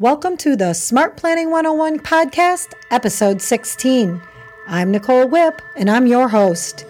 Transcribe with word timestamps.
Welcome 0.00 0.36
to 0.38 0.56
the 0.56 0.72
Smart 0.72 1.16
Planning 1.16 1.52
101 1.52 2.00
podcast, 2.00 2.72
episode 2.90 3.40
16. 3.40 4.20
I'm 4.66 4.90
Nicole 4.90 5.28
Whipp, 5.28 5.62
and 5.76 5.88
I'm 5.88 6.08
your 6.08 6.26
host. 6.26 6.84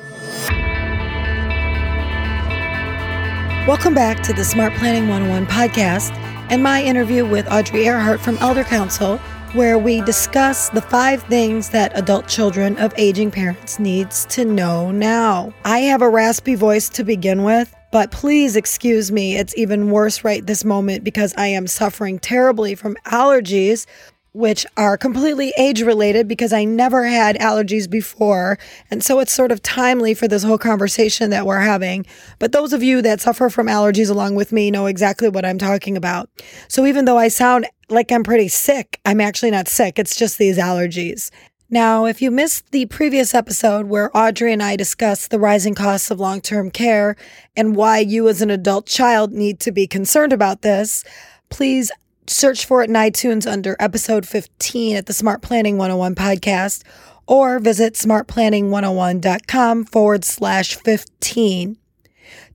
Welcome 3.68 3.92
back 3.92 4.22
to 4.22 4.32
the 4.32 4.42
Smart 4.42 4.72
Planning 4.76 5.06
101 5.08 5.44
podcast 5.48 6.16
and 6.50 6.62
my 6.62 6.82
interview 6.82 7.26
with 7.26 7.46
Audrey 7.52 7.80
Ehrhardt 7.80 8.20
from 8.20 8.38
ElderCounsel, 8.38 9.18
where 9.54 9.78
we 9.78 10.00
discuss 10.00 10.70
the 10.70 10.80
five 10.80 11.22
things 11.24 11.68
that 11.68 11.92
adult 11.98 12.26
children 12.26 12.74
of 12.78 12.94
aging 12.96 13.30
parents 13.30 13.78
needs 13.78 14.24
to 14.30 14.46
know 14.46 14.90
now. 14.90 15.52
I 15.66 15.80
have 15.80 16.00
a 16.00 16.08
raspy 16.08 16.54
voice 16.54 16.88
to 16.88 17.04
begin 17.04 17.42
with, 17.42 17.74
but 17.94 18.10
please 18.10 18.56
excuse 18.56 19.12
me, 19.12 19.36
it's 19.36 19.56
even 19.56 19.88
worse 19.88 20.24
right 20.24 20.44
this 20.44 20.64
moment 20.64 21.04
because 21.04 21.32
I 21.36 21.46
am 21.46 21.68
suffering 21.68 22.18
terribly 22.18 22.74
from 22.74 22.96
allergies, 23.06 23.86
which 24.32 24.66
are 24.76 24.98
completely 24.98 25.52
age 25.56 25.80
related 25.80 26.26
because 26.26 26.52
I 26.52 26.64
never 26.64 27.04
had 27.04 27.36
allergies 27.36 27.88
before. 27.88 28.58
And 28.90 29.04
so 29.04 29.20
it's 29.20 29.32
sort 29.32 29.52
of 29.52 29.62
timely 29.62 30.12
for 30.12 30.26
this 30.26 30.42
whole 30.42 30.58
conversation 30.58 31.30
that 31.30 31.46
we're 31.46 31.60
having. 31.60 32.04
But 32.40 32.50
those 32.50 32.72
of 32.72 32.82
you 32.82 33.00
that 33.02 33.20
suffer 33.20 33.48
from 33.48 33.68
allergies 33.68 34.10
along 34.10 34.34
with 34.34 34.50
me 34.50 34.72
know 34.72 34.86
exactly 34.86 35.28
what 35.28 35.44
I'm 35.44 35.58
talking 35.58 35.96
about. 35.96 36.28
So 36.66 36.86
even 36.86 37.04
though 37.04 37.18
I 37.18 37.28
sound 37.28 37.64
like 37.90 38.10
I'm 38.10 38.24
pretty 38.24 38.48
sick, 38.48 38.98
I'm 39.04 39.20
actually 39.20 39.52
not 39.52 39.68
sick. 39.68 40.00
It's 40.00 40.16
just 40.16 40.36
these 40.36 40.58
allergies. 40.58 41.30
Now, 41.70 42.04
if 42.04 42.20
you 42.20 42.30
missed 42.30 42.70
the 42.72 42.86
previous 42.86 43.34
episode 43.34 43.86
where 43.86 44.14
Audrey 44.16 44.52
and 44.52 44.62
I 44.62 44.76
discussed 44.76 45.30
the 45.30 45.38
rising 45.38 45.74
costs 45.74 46.10
of 46.10 46.20
long 46.20 46.40
term 46.42 46.70
care 46.70 47.16
and 47.56 47.74
why 47.74 48.00
you 48.00 48.28
as 48.28 48.42
an 48.42 48.50
adult 48.50 48.86
child 48.86 49.32
need 49.32 49.60
to 49.60 49.72
be 49.72 49.86
concerned 49.86 50.32
about 50.32 50.60
this, 50.60 51.04
please 51.48 51.90
search 52.26 52.66
for 52.66 52.82
it 52.82 52.90
in 52.90 52.96
iTunes 52.96 53.50
under 53.50 53.76
episode 53.80 54.26
15 54.26 54.96
at 54.96 55.06
the 55.06 55.14
Smart 55.14 55.40
Planning 55.40 55.78
101 55.78 56.14
podcast 56.14 56.82
or 57.26 57.58
visit 57.58 57.94
smartplanning101.com 57.94 59.84
forward 59.84 60.24
slash 60.24 60.76
15. 60.76 61.78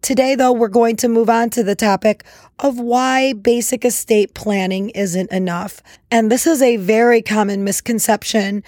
Today, 0.01 0.35
though, 0.35 0.53
we're 0.53 0.67
going 0.67 0.95
to 0.97 1.09
move 1.09 1.29
on 1.29 1.49
to 1.49 1.63
the 1.63 1.75
topic 1.75 2.23
of 2.59 2.79
why 2.79 3.33
basic 3.33 3.83
estate 3.83 4.33
planning 4.33 4.89
isn't 4.91 5.31
enough. 5.31 5.81
And 6.11 6.31
this 6.31 6.45
is 6.45 6.61
a 6.61 6.77
very 6.77 7.21
common 7.21 7.63
misconception 7.63 8.63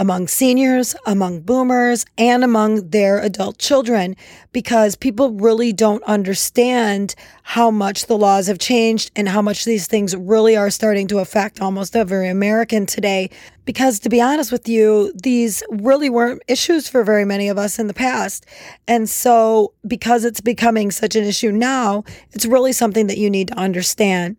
among 0.00 0.26
seniors, 0.26 0.96
among 1.04 1.40
boomers, 1.40 2.06
and 2.16 2.42
among 2.42 2.88
their 2.88 3.20
adult 3.20 3.58
children 3.58 4.16
because 4.50 4.96
people 4.96 5.30
really 5.32 5.74
don't 5.74 6.02
understand 6.04 7.14
how 7.42 7.70
much 7.70 8.06
the 8.06 8.16
laws 8.16 8.46
have 8.46 8.58
changed 8.58 9.10
and 9.14 9.28
how 9.28 9.42
much 9.42 9.66
these 9.66 9.86
things 9.86 10.16
really 10.16 10.56
are 10.56 10.70
starting 10.70 11.06
to 11.06 11.18
affect 11.18 11.60
almost 11.60 11.94
every 11.94 12.30
American 12.30 12.86
today. 12.86 13.28
Because 13.66 13.98
to 13.98 14.08
be 14.08 14.22
honest 14.22 14.50
with 14.50 14.66
you, 14.66 15.12
these 15.22 15.62
really 15.68 16.08
weren't 16.08 16.42
issues 16.48 16.88
for 16.88 17.04
very 17.04 17.26
many 17.26 17.50
of 17.50 17.58
us 17.58 17.78
in 17.78 17.86
the 17.86 17.92
past. 17.92 18.46
And 18.88 19.06
so, 19.06 19.74
because 19.86 20.24
it's 20.24 20.40
becoming 20.40 20.90
such 20.90 21.14
an 21.14 21.24
issue 21.24 21.52
now, 21.52 22.04
it's 22.32 22.46
really 22.46 22.72
something 22.72 23.06
that 23.08 23.18
you 23.18 23.28
need 23.28 23.48
to 23.48 23.58
understand. 23.58 24.38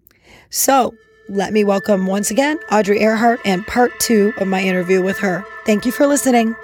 So, 0.50 0.96
let 1.32 1.54
me 1.54 1.64
welcome 1.64 2.08
once 2.08 2.30
again 2.30 2.60
Audrey 2.70 3.00
Ehrhardt 3.00 3.40
and 3.46 3.66
part 3.66 3.98
two 4.02 4.34
of 4.38 4.48
my 4.48 4.62
interview 4.62 5.02
with 5.02 5.18
her. 5.20 5.46
Thank 5.66 5.86
you 5.86 5.92
for 5.92 6.06
listening. 6.06 6.58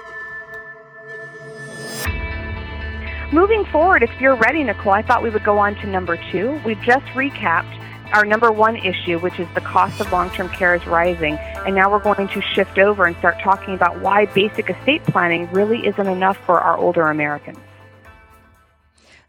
Moving 3.31 3.63
forward, 3.65 4.03
if 4.03 4.11
you're 4.19 4.35
ready, 4.35 4.63
Nicole, 4.63 4.91
I 4.91 5.01
thought 5.01 5.23
we 5.23 5.29
would 5.29 5.45
go 5.45 5.57
on 5.57 5.75
to 5.75 5.87
number 5.87 6.19
two. 6.31 6.61
We 6.65 6.75
just 6.75 7.05
recapped 7.07 7.81
our 8.11 8.25
number 8.25 8.51
one 8.51 8.75
issue, 8.75 9.19
which 9.19 9.39
is 9.39 9.47
the 9.55 9.61
cost 9.61 10.01
of 10.01 10.11
long 10.11 10.29
term 10.31 10.49
care 10.49 10.75
is 10.75 10.85
rising. 10.85 11.35
And 11.65 11.73
now 11.73 11.89
we're 11.89 11.99
going 11.99 12.27
to 12.27 12.41
shift 12.41 12.77
over 12.77 13.05
and 13.05 13.15
start 13.17 13.39
talking 13.41 13.73
about 13.73 14.01
why 14.01 14.25
basic 14.25 14.69
estate 14.69 15.03
planning 15.05 15.49
really 15.51 15.85
isn't 15.87 16.07
enough 16.07 16.37
for 16.45 16.59
our 16.59 16.77
older 16.77 17.03
Americans. 17.03 17.57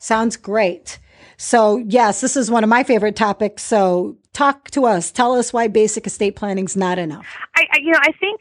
Sounds 0.00 0.37
great. 0.37 0.98
So, 1.38 1.78
yes, 1.87 2.21
this 2.21 2.37
is 2.37 2.50
one 2.50 2.65
of 2.65 2.69
my 2.69 2.82
favorite 2.82 3.16
topics. 3.16 3.62
So, 3.62 4.16
talk 4.32 4.71
to 4.72 4.84
us. 4.84 5.10
Tell 5.12 5.34
us 5.34 5.53
why 5.53 5.69
basic 5.69 6.06
estate 6.06 6.37
planning 6.37 6.65
is 6.65 6.76
not 6.76 6.99
enough. 6.99 7.26
I, 7.54 7.65
I, 7.72 7.78
you 7.78 7.93
know, 7.93 8.00
I 8.03 8.12
think 8.12 8.41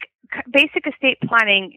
basic 0.50 0.86
estate 0.86 1.18
planning 1.26 1.72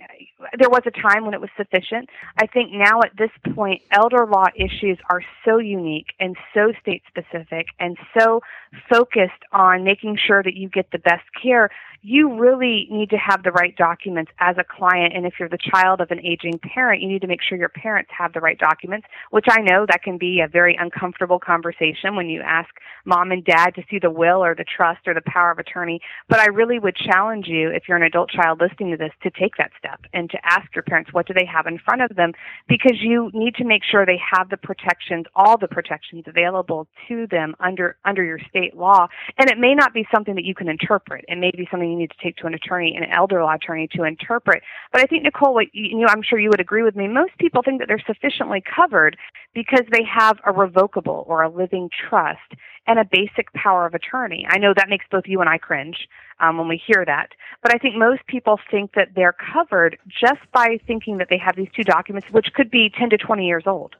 there 0.59 0.69
was 0.69 0.81
a 0.85 0.91
time 0.91 1.23
when 1.23 1.33
it 1.33 1.39
was 1.39 1.49
sufficient 1.55 2.09
i 2.37 2.45
think 2.45 2.71
now 2.71 2.99
at 3.01 3.11
this 3.17 3.29
point 3.55 3.81
elder 3.91 4.25
law 4.25 4.45
issues 4.55 4.97
are 5.09 5.21
so 5.45 5.57
unique 5.57 6.07
and 6.19 6.35
so 6.53 6.73
state 6.81 7.01
specific 7.07 7.67
and 7.79 7.97
so 8.17 8.41
focused 8.89 9.43
on 9.53 9.83
making 9.83 10.17
sure 10.17 10.43
that 10.43 10.55
you 10.55 10.67
get 10.67 10.91
the 10.91 10.99
best 10.99 11.23
care 11.41 11.69
you 12.03 12.39
really 12.39 12.87
need 12.89 13.11
to 13.11 13.17
have 13.17 13.43
the 13.43 13.51
right 13.51 13.75
documents 13.75 14.31
as 14.39 14.55
a 14.57 14.63
client. 14.63 15.13
And 15.15 15.25
if 15.25 15.33
you're 15.39 15.49
the 15.49 15.57
child 15.57 16.01
of 16.01 16.09
an 16.09 16.19
aging 16.25 16.59
parent, 16.59 17.01
you 17.01 17.07
need 17.07 17.21
to 17.21 17.27
make 17.27 17.41
sure 17.47 17.57
your 17.57 17.69
parents 17.69 18.09
have 18.17 18.33
the 18.33 18.39
right 18.39 18.57
documents, 18.57 19.07
which 19.29 19.45
I 19.49 19.61
know 19.61 19.85
that 19.87 20.01
can 20.01 20.17
be 20.17 20.41
a 20.41 20.47
very 20.47 20.75
uncomfortable 20.79 21.39
conversation 21.39 22.15
when 22.15 22.27
you 22.27 22.41
ask 22.41 22.69
mom 23.05 23.31
and 23.31 23.45
dad 23.45 23.75
to 23.75 23.83
see 23.89 23.99
the 23.99 24.09
will 24.09 24.43
or 24.43 24.55
the 24.55 24.65
trust 24.65 25.01
or 25.05 25.13
the 25.13 25.21
power 25.27 25.51
of 25.51 25.59
attorney. 25.59 25.99
But 26.27 26.39
I 26.39 26.47
really 26.47 26.79
would 26.79 26.95
challenge 26.95 27.45
you, 27.47 27.69
if 27.69 27.83
you're 27.87 27.97
an 27.97 28.03
adult 28.03 28.31
child 28.31 28.61
listening 28.61 28.91
to 28.91 28.97
this, 28.97 29.13
to 29.21 29.29
take 29.29 29.57
that 29.57 29.71
step 29.77 30.01
and 30.13 30.29
to 30.31 30.37
ask 30.43 30.73
your 30.73 30.83
parents 30.83 31.13
what 31.13 31.27
do 31.27 31.33
they 31.33 31.45
have 31.45 31.67
in 31.67 31.77
front 31.77 32.01
of 32.01 32.15
them 32.15 32.31
because 32.67 32.97
you 32.99 33.29
need 33.33 33.53
to 33.55 33.63
make 33.63 33.83
sure 33.83 34.05
they 34.05 34.21
have 34.35 34.49
the 34.49 34.57
protections, 34.57 35.25
all 35.35 35.57
the 35.57 35.67
protections 35.67 36.23
available 36.25 36.87
to 37.07 37.27
them 37.27 37.53
under 37.59 37.97
under 38.05 38.23
your 38.23 38.39
state 38.49 38.75
law. 38.75 39.07
And 39.37 39.51
it 39.51 39.59
may 39.59 39.75
not 39.75 39.93
be 39.93 40.07
something 40.13 40.33
that 40.35 40.45
you 40.45 40.55
can 40.55 40.67
interpret. 40.67 41.25
It 41.27 41.37
may 41.37 41.51
be 41.51 41.67
something 41.69 41.90
you 41.91 41.97
need 41.97 42.11
to 42.11 42.17
take 42.23 42.37
to 42.37 42.47
an 42.47 42.53
attorney, 42.53 42.95
an 42.95 43.09
elder 43.11 43.43
law 43.43 43.53
attorney, 43.53 43.87
to 43.95 44.03
interpret. 44.03 44.63
But 44.91 45.01
I 45.01 45.05
think 45.05 45.23
Nicole, 45.23 45.53
what 45.53 45.67
you 45.73 45.99
know, 45.99 46.07
I'm 46.09 46.23
sure 46.23 46.39
you 46.39 46.49
would 46.49 46.59
agree 46.59 46.83
with 46.83 46.95
me. 46.95 47.07
Most 47.07 47.37
people 47.39 47.61
think 47.63 47.79
that 47.79 47.87
they're 47.87 48.03
sufficiently 48.05 48.63
covered 48.63 49.17
because 49.53 49.85
they 49.91 50.03
have 50.03 50.37
a 50.45 50.51
revocable 50.51 51.25
or 51.27 51.43
a 51.43 51.49
living 51.49 51.89
trust 52.09 52.39
and 52.87 52.97
a 52.97 53.05
basic 53.05 53.51
power 53.53 53.85
of 53.85 53.93
attorney. 53.93 54.45
I 54.49 54.57
know 54.57 54.73
that 54.75 54.89
makes 54.89 55.05
both 55.11 55.23
you 55.27 55.39
and 55.41 55.49
I 55.49 55.57
cringe 55.57 56.07
um, 56.39 56.57
when 56.57 56.67
we 56.67 56.81
hear 56.85 57.03
that, 57.05 57.29
but 57.61 57.73
I 57.73 57.77
think 57.77 57.95
most 57.95 58.25
people 58.27 58.59
think 58.69 58.93
that 58.95 59.09
they're 59.15 59.35
covered 59.53 59.97
just 60.07 60.41
by 60.51 60.79
thinking 60.87 61.17
that 61.17 61.27
they 61.29 61.37
have 61.37 61.55
these 61.55 61.69
two 61.75 61.83
documents, 61.83 62.27
which 62.31 62.47
could 62.55 62.71
be 62.71 62.91
10 62.97 63.11
to 63.11 63.17
20 63.17 63.45
years 63.45 63.63
old. 63.67 63.95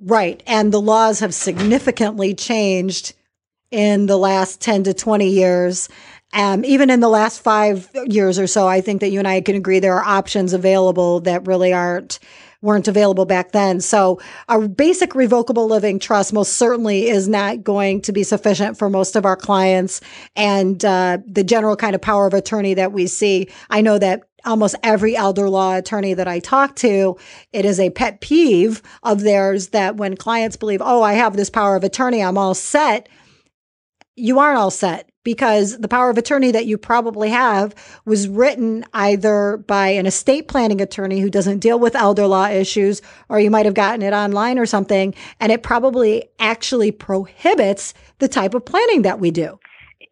Right. 0.00 0.42
And 0.46 0.72
the 0.72 0.80
laws 0.80 1.20
have 1.20 1.34
significantly 1.34 2.34
changed 2.34 3.14
in 3.70 4.06
the 4.06 4.16
last 4.16 4.60
10 4.60 4.84
to 4.84 4.94
20 4.94 5.28
years. 5.28 5.88
Um, 6.32 6.64
even 6.64 6.90
in 6.90 7.00
the 7.00 7.08
last 7.08 7.40
five 7.40 7.88
years 8.06 8.38
or 8.38 8.46
so, 8.46 8.66
I 8.66 8.80
think 8.80 9.00
that 9.00 9.10
you 9.10 9.20
and 9.20 9.28
I 9.28 9.40
can 9.40 9.54
agree 9.54 9.78
there 9.78 9.94
are 9.94 10.04
options 10.04 10.52
available 10.52 11.20
that 11.20 11.46
really 11.46 11.72
aren't 11.72 12.18
weren't 12.64 12.88
available 12.88 13.26
back 13.26 13.52
then. 13.52 13.78
So 13.78 14.18
a 14.48 14.66
basic 14.66 15.14
revocable 15.14 15.66
living 15.66 15.98
trust 15.98 16.32
most 16.32 16.54
certainly 16.54 17.08
is 17.08 17.28
not 17.28 17.62
going 17.62 18.00
to 18.00 18.12
be 18.12 18.22
sufficient 18.22 18.78
for 18.78 18.88
most 18.88 19.16
of 19.16 19.26
our 19.26 19.36
clients. 19.36 20.00
And 20.34 20.82
uh, 20.82 21.18
the 21.26 21.44
general 21.44 21.76
kind 21.76 21.94
of 21.94 22.00
power 22.00 22.26
of 22.26 22.32
attorney 22.32 22.72
that 22.72 22.92
we 22.92 23.06
see, 23.06 23.48
I 23.68 23.82
know 23.82 23.98
that 23.98 24.22
almost 24.46 24.76
every 24.82 25.14
elder 25.14 25.50
law 25.50 25.76
attorney 25.76 26.14
that 26.14 26.26
I 26.26 26.38
talk 26.38 26.74
to, 26.76 27.18
it 27.52 27.66
is 27.66 27.78
a 27.78 27.90
pet 27.90 28.22
peeve 28.22 28.80
of 29.02 29.20
theirs 29.20 29.68
that 29.68 29.96
when 29.96 30.16
clients 30.16 30.56
believe, 30.56 30.80
oh, 30.82 31.02
I 31.02 31.12
have 31.14 31.36
this 31.36 31.50
power 31.50 31.76
of 31.76 31.84
attorney, 31.84 32.22
I'm 32.22 32.38
all 32.38 32.54
set 32.54 33.10
you 34.16 34.38
aren't 34.38 34.58
all 34.58 34.70
set 34.70 35.10
because 35.24 35.78
the 35.78 35.88
power 35.88 36.10
of 36.10 36.18
attorney 36.18 36.50
that 36.52 36.66
you 36.66 36.78
probably 36.78 37.30
have 37.30 37.74
was 38.04 38.28
written 38.28 38.84
either 38.92 39.56
by 39.66 39.88
an 39.88 40.06
estate 40.06 40.48
planning 40.48 40.80
attorney 40.80 41.20
who 41.20 41.30
doesn't 41.30 41.60
deal 41.60 41.78
with 41.78 41.96
elder 41.96 42.26
law 42.26 42.46
issues, 42.46 43.00
or 43.28 43.40
you 43.40 43.50
might 43.50 43.64
have 43.64 43.74
gotten 43.74 44.02
it 44.02 44.12
online 44.12 44.58
or 44.58 44.66
something, 44.66 45.14
and 45.40 45.50
it 45.50 45.62
probably 45.62 46.28
actually 46.38 46.92
prohibits 46.92 47.94
the 48.18 48.28
type 48.28 48.54
of 48.54 48.64
planning 48.64 49.02
that 49.02 49.18
we 49.18 49.30
do. 49.30 49.58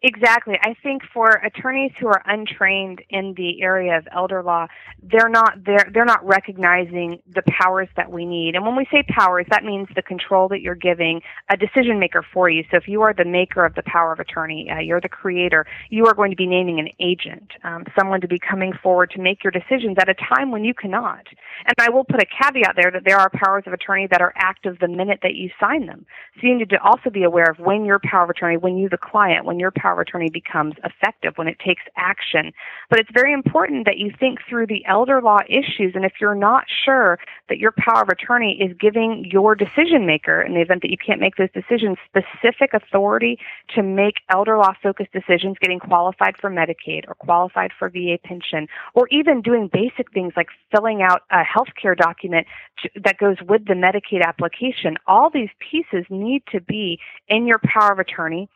Exactly. 0.05 0.59
I 0.61 0.75
think 0.83 1.01
for 1.13 1.29
attorneys 1.45 1.93
who 1.97 2.07
are 2.07 2.21
untrained 2.25 3.01
in 3.09 3.35
the 3.37 3.61
area 3.63 3.97
of 3.97 4.05
elder 4.11 4.43
law, 4.43 4.67
they're 5.01 5.29
not 5.29 5.63
they're 5.65 5.89
they're 5.93 6.03
not 6.03 6.25
recognizing 6.27 7.21
the 7.33 7.41
powers 7.47 7.87
that 7.95 8.11
we 8.11 8.25
need. 8.25 8.55
And 8.55 8.65
when 8.65 8.75
we 8.75 8.85
say 8.91 9.03
powers, 9.07 9.45
that 9.49 9.63
means 9.63 9.87
the 9.95 10.01
control 10.01 10.49
that 10.49 10.59
you're 10.59 10.75
giving 10.75 11.21
a 11.49 11.55
decision 11.55 11.99
maker 11.99 12.21
for 12.33 12.49
you. 12.49 12.65
So 12.69 12.75
if 12.75 12.85
you 12.85 13.01
are 13.01 13.13
the 13.13 13.23
maker 13.23 13.63
of 13.63 13.75
the 13.75 13.83
power 13.85 14.11
of 14.11 14.19
attorney, 14.19 14.69
uh, 14.69 14.79
you're 14.79 14.99
the 14.99 15.07
creator, 15.07 15.65
you 15.89 16.05
are 16.07 16.13
going 16.13 16.31
to 16.31 16.37
be 16.37 16.47
naming 16.47 16.79
an 16.79 16.89
agent, 16.99 17.53
um, 17.63 17.85
someone 17.97 18.19
to 18.19 18.27
be 18.27 18.39
coming 18.39 18.73
forward 18.73 19.09
to 19.11 19.21
make 19.21 19.41
your 19.41 19.51
decisions 19.51 19.95
at 20.01 20.09
a 20.09 20.15
time 20.15 20.51
when 20.51 20.65
you 20.65 20.73
cannot. 20.73 21.25
And 21.65 21.75
I 21.79 21.89
will 21.89 22.03
put 22.03 22.21
a 22.21 22.25
caveat 22.25 22.75
there 22.75 22.91
that 22.91 23.05
there 23.05 23.19
are 23.19 23.29
powers 23.29 23.63
of 23.67 23.71
attorney 23.71 24.07
that 24.11 24.19
are 24.19 24.33
active 24.35 24.79
the 24.79 24.89
minute 24.89 25.19
that 25.23 25.35
you 25.35 25.49
sign 25.61 25.85
them. 25.85 26.05
So 26.41 26.47
you 26.47 26.57
need 26.57 26.71
to 26.71 26.81
also 26.83 27.09
be 27.09 27.23
aware 27.23 27.49
of 27.49 27.59
when 27.59 27.85
your 27.85 28.01
power 28.03 28.25
of 28.25 28.29
attorney, 28.29 28.57
when 28.57 28.77
you 28.77 28.89
the 28.89 28.97
client, 28.97 29.45
when 29.45 29.59
your 29.61 29.71
power 29.71 29.92
of 29.93 29.99
attorney 29.99 30.29
becomes 30.29 30.75
effective, 30.83 31.33
when 31.37 31.47
it 31.47 31.57
takes 31.59 31.83
action. 31.95 32.51
But 32.89 32.99
it's 32.99 33.09
very 33.13 33.33
important 33.33 33.85
that 33.85 33.97
you 33.97 34.11
think 34.19 34.39
through 34.47 34.67
the 34.67 34.85
elder 34.85 35.21
law 35.21 35.39
issues. 35.47 35.93
And 35.95 36.05
if 36.05 36.13
you're 36.19 36.35
not 36.35 36.65
sure 36.85 37.19
that 37.49 37.57
your 37.57 37.73
power 37.77 38.01
of 38.01 38.09
attorney 38.09 38.59
is 38.61 38.75
giving 38.79 39.25
your 39.31 39.55
decision 39.55 40.05
maker, 40.05 40.41
in 40.41 40.53
the 40.53 40.61
event 40.61 40.81
that 40.81 40.91
you 40.91 40.97
can't 40.97 41.19
make 41.19 41.35
those 41.35 41.51
decisions, 41.53 41.97
specific 42.05 42.73
authority 42.73 43.39
to 43.75 43.83
make 43.83 44.15
elder 44.29 44.57
law 44.57 44.73
focused 44.81 45.11
decisions, 45.11 45.57
getting 45.59 45.79
qualified 45.79 46.35
for 46.39 46.49
Medicaid 46.49 47.07
or 47.07 47.15
qualified 47.15 47.71
for 47.77 47.89
VA 47.89 48.17
pension, 48.23 48.67
or 48.93 49.07
even 49.09 49.41
doing 49.41 49.69
basic 49.71 50.11
things 50.13 50.33
like 50.35 50.47
filling 50.71 51.01
out 51.01 51.21
a 51.31 51.43
healthcare 51.43 51.97
document 51.97 52.47
that 53.03 53.17
goes 53.17 53.37
with 53.47 53.65
the 53.65 53.73
Medicaid 53.73 54.23
application, 54.23 54.97
all 55.07 55.29
these 55.29 55.49
pieces 55.59 56.05
need 56.09 56.43
to 56.51 56.59
be 56.61 56.99
in 57.27 57.45
your 57.45 57.59
power 57.63 57.91
of 57.91 57.99
attorney 57.99 58.49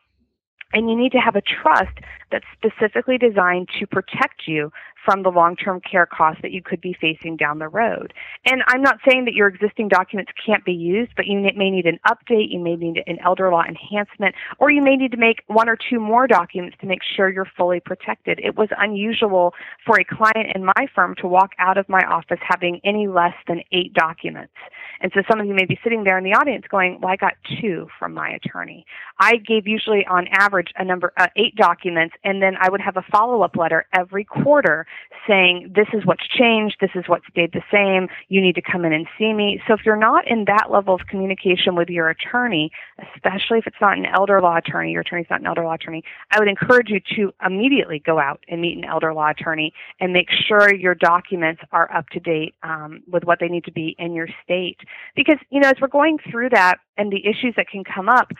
and 0.72 0.90
you 0.90 0.96
need 0.96 1.12
to 1.12 1.18
have 1.18 1.36
a 1.36 1.42
trust 1.42 1.98
that's 2.30 2.44
specifically 2.52 3.16
designed 3.18 3.68
to 3.78 3.86
protect 3.86 4.42
you 4.46 4.70
from 5.04 5.22
the 5.22 5.30
long-term 5.30 5.80
care 5.80 6.04
costs 6.04 6.42
that 6.42 6.52
you 6.52 6.60
could 6.62 6.80
be 6.80 6.94
facing 7.00 7.36
down 7.36 7.58
the 7.58 7.68
road. 7.68 8.12
And 8.44 8.62
I'm 8.66 8.82
not 8.82 8.98
saying 9.08 9.24
that 9.24 9.32
your 9.32 9.46
existing 9.46 9.88
documents 9.88 10.32
can't 10.44 10.64
be 10.64 10.72
used, 10.72 11.12
but 11.16 11.26
you 11.26 11.38
may 11.38 11.70
need 11.70 11.86
an 11.86 11.98
update, 12.06 12.50
you 12.50 12.58
may 12.58 12.76
need 12.76 13.02
an 13.06 13.18
elder 13.24 13.50
law 13.50 13.62
enhancement, 13.66 14.34
or 14.58 14.70
you 14.70 14.82
may 14.82 14.96
need 14.96 15.12
to 15.12 15.16
make 15.16 15.42
one 15.46 15.68
or 15.68 15.76
two 15.76 16.00
more 16.00 16.26
documents 16.26 16.76
to 16.80 16.86
make 16.86 17.00
sure 17.16 17.30
you're 17.30 17.48
fully 17.56 17.80
protected. 17.80 18.38
It 18.42 18.56
was 18.56 18.68
unusual 18.76 19.54
for 19.86 19.98
a 19.98 20.04
client 20.04 20.52
in 20.54 20.64
my 20.64 20.86
firm 20.94 21.14
to 21.22 21.26
walk 21.26 21.52
out 21.58 21.78
of 21.78 21.88
my 21.88 22.02
office 22.02 22.40
having 22.46 22.80
any 22.84 23.08
less 23.08 23.34
than 23.46 23.62
eight 23.72 23.94
documents. 23.94 24.52
And 25.00 25.12
so 25.14 25.22
some 25.30 25.40
of 25.40 25.46
you 25.46 25.54
may 25.54 25.64
be 25.64 25.78
sitting 25.82 26.04
there 26.04 26.18
in 26.18 26.24
the 26.24 26.32
audience 26.32 26.66
going, 26.68 26.98
well, 27.00 27.12
I 27.12 27.16
got 27.16 27.34
two 27.60 27.86
from 27.98 28.12
my 28.12 28.28
attorney. 28.28 28.84
I 29.20 29.36
gave 29.36 29.66
usually 29.66 30.04
on 30.10 30.26
average 30.32 30.57
a 30.76 30.84
number, 30.84 31.12
uh, 31.16 31.26
eight 31.36 31.56
documents, 31.56 32.14
and 32.24 32.42
then 32.42 32.54
I 32.60 32.70
would 32.70 32.80
have 32.80 32.96
a 32.96 33.02
follow-up 33.10 33.56
letter 33.56 33.86
every 33.92 34.24
quarter 34.24 34.86
saying, 35.26 35.72
this 35.74 35.88
is 35.92 36.04
what's 36.04 36.26
changed, 36.28 36.76
this 36.80 36.90
is 36.94 37.04
what 37.06 37.22
stayed 37.30 37.52
the 37.52 37.62
same, 37.72 38.08
you 38.28 38.40
need 38.40 38.54
to 38.54 38.62
come 38.62 38.84
in 38.84 38.92
and 38.92 39.06
see 39.18 39.32
me. 39.32 39.60
So 39.66 39.74
if 39.74 39.80
you're 39.84 39.96
not 39.96 40.26
in 40.28 40.44
that 40.46 40.68
level 40.70 40.94
of 40.94 41.06
communication 41.08 41.74
with 41.74 41.88
your 41.88 42.08
attorney, 42.08 42.70
especially 43.14 43.58
if 43.58 43.66
it's 43.66 43.76
not 43.80 43.98
an 43.98 44.06
elder 44.06 44.40
law 44.40 44.56
attorney, 44.56 44.92
your 44.92 45.02
attorney's 45.02 45.26
not 45.30 45.40
an 45.40 45.46
elder 45.46 45.64
law 45.64 45.74
attorney, 45.74 46.02
I 46.30 46.38
would 46.38 46.48
encourage 46.48 46.88
you 46.88 47.00
to 47.16 47.32
immediately 47.44 48.02
go 48.04 48.18
out 48.18 48.42
and 48.48 48.60
meet 48.60 48.76
an 48.76 48.84
elder 48.84 49.12
law 49.14 49.30
attorney 49.30 49.72
and 50.00 50.12
make 50.12 50.28
sure 50.30 50.74
your 50.74 50.94
documents 50.94 51.62
are 51.72 51.92
up 51.94 52.08
to 52.10 52.20
date 52.20 52.54
um, 52.62 53.02
with 53.06 53.24
what 53.24 53.38
they 53.40 53.48
need 53.48 53.64
to 53.64 53.72
be 53.72 53.94
in 53.98 54.12
your 54.12 54.28
state. 54.42 54.78
Because, 55.14 55.38
you 55.50 55.60
know, 55.60 55.68
as 55.68 55.76
we're 55.80 55.88
going 55.88 56.18
through 56.30 56.50
that 56.50 56.78
and 56.96 57.12
the 57.12 57.26
issues 57.26 57.54
that 57.56 57.68
can 57.68 57.84
come 57.84 58.08
up, 58.08 58.32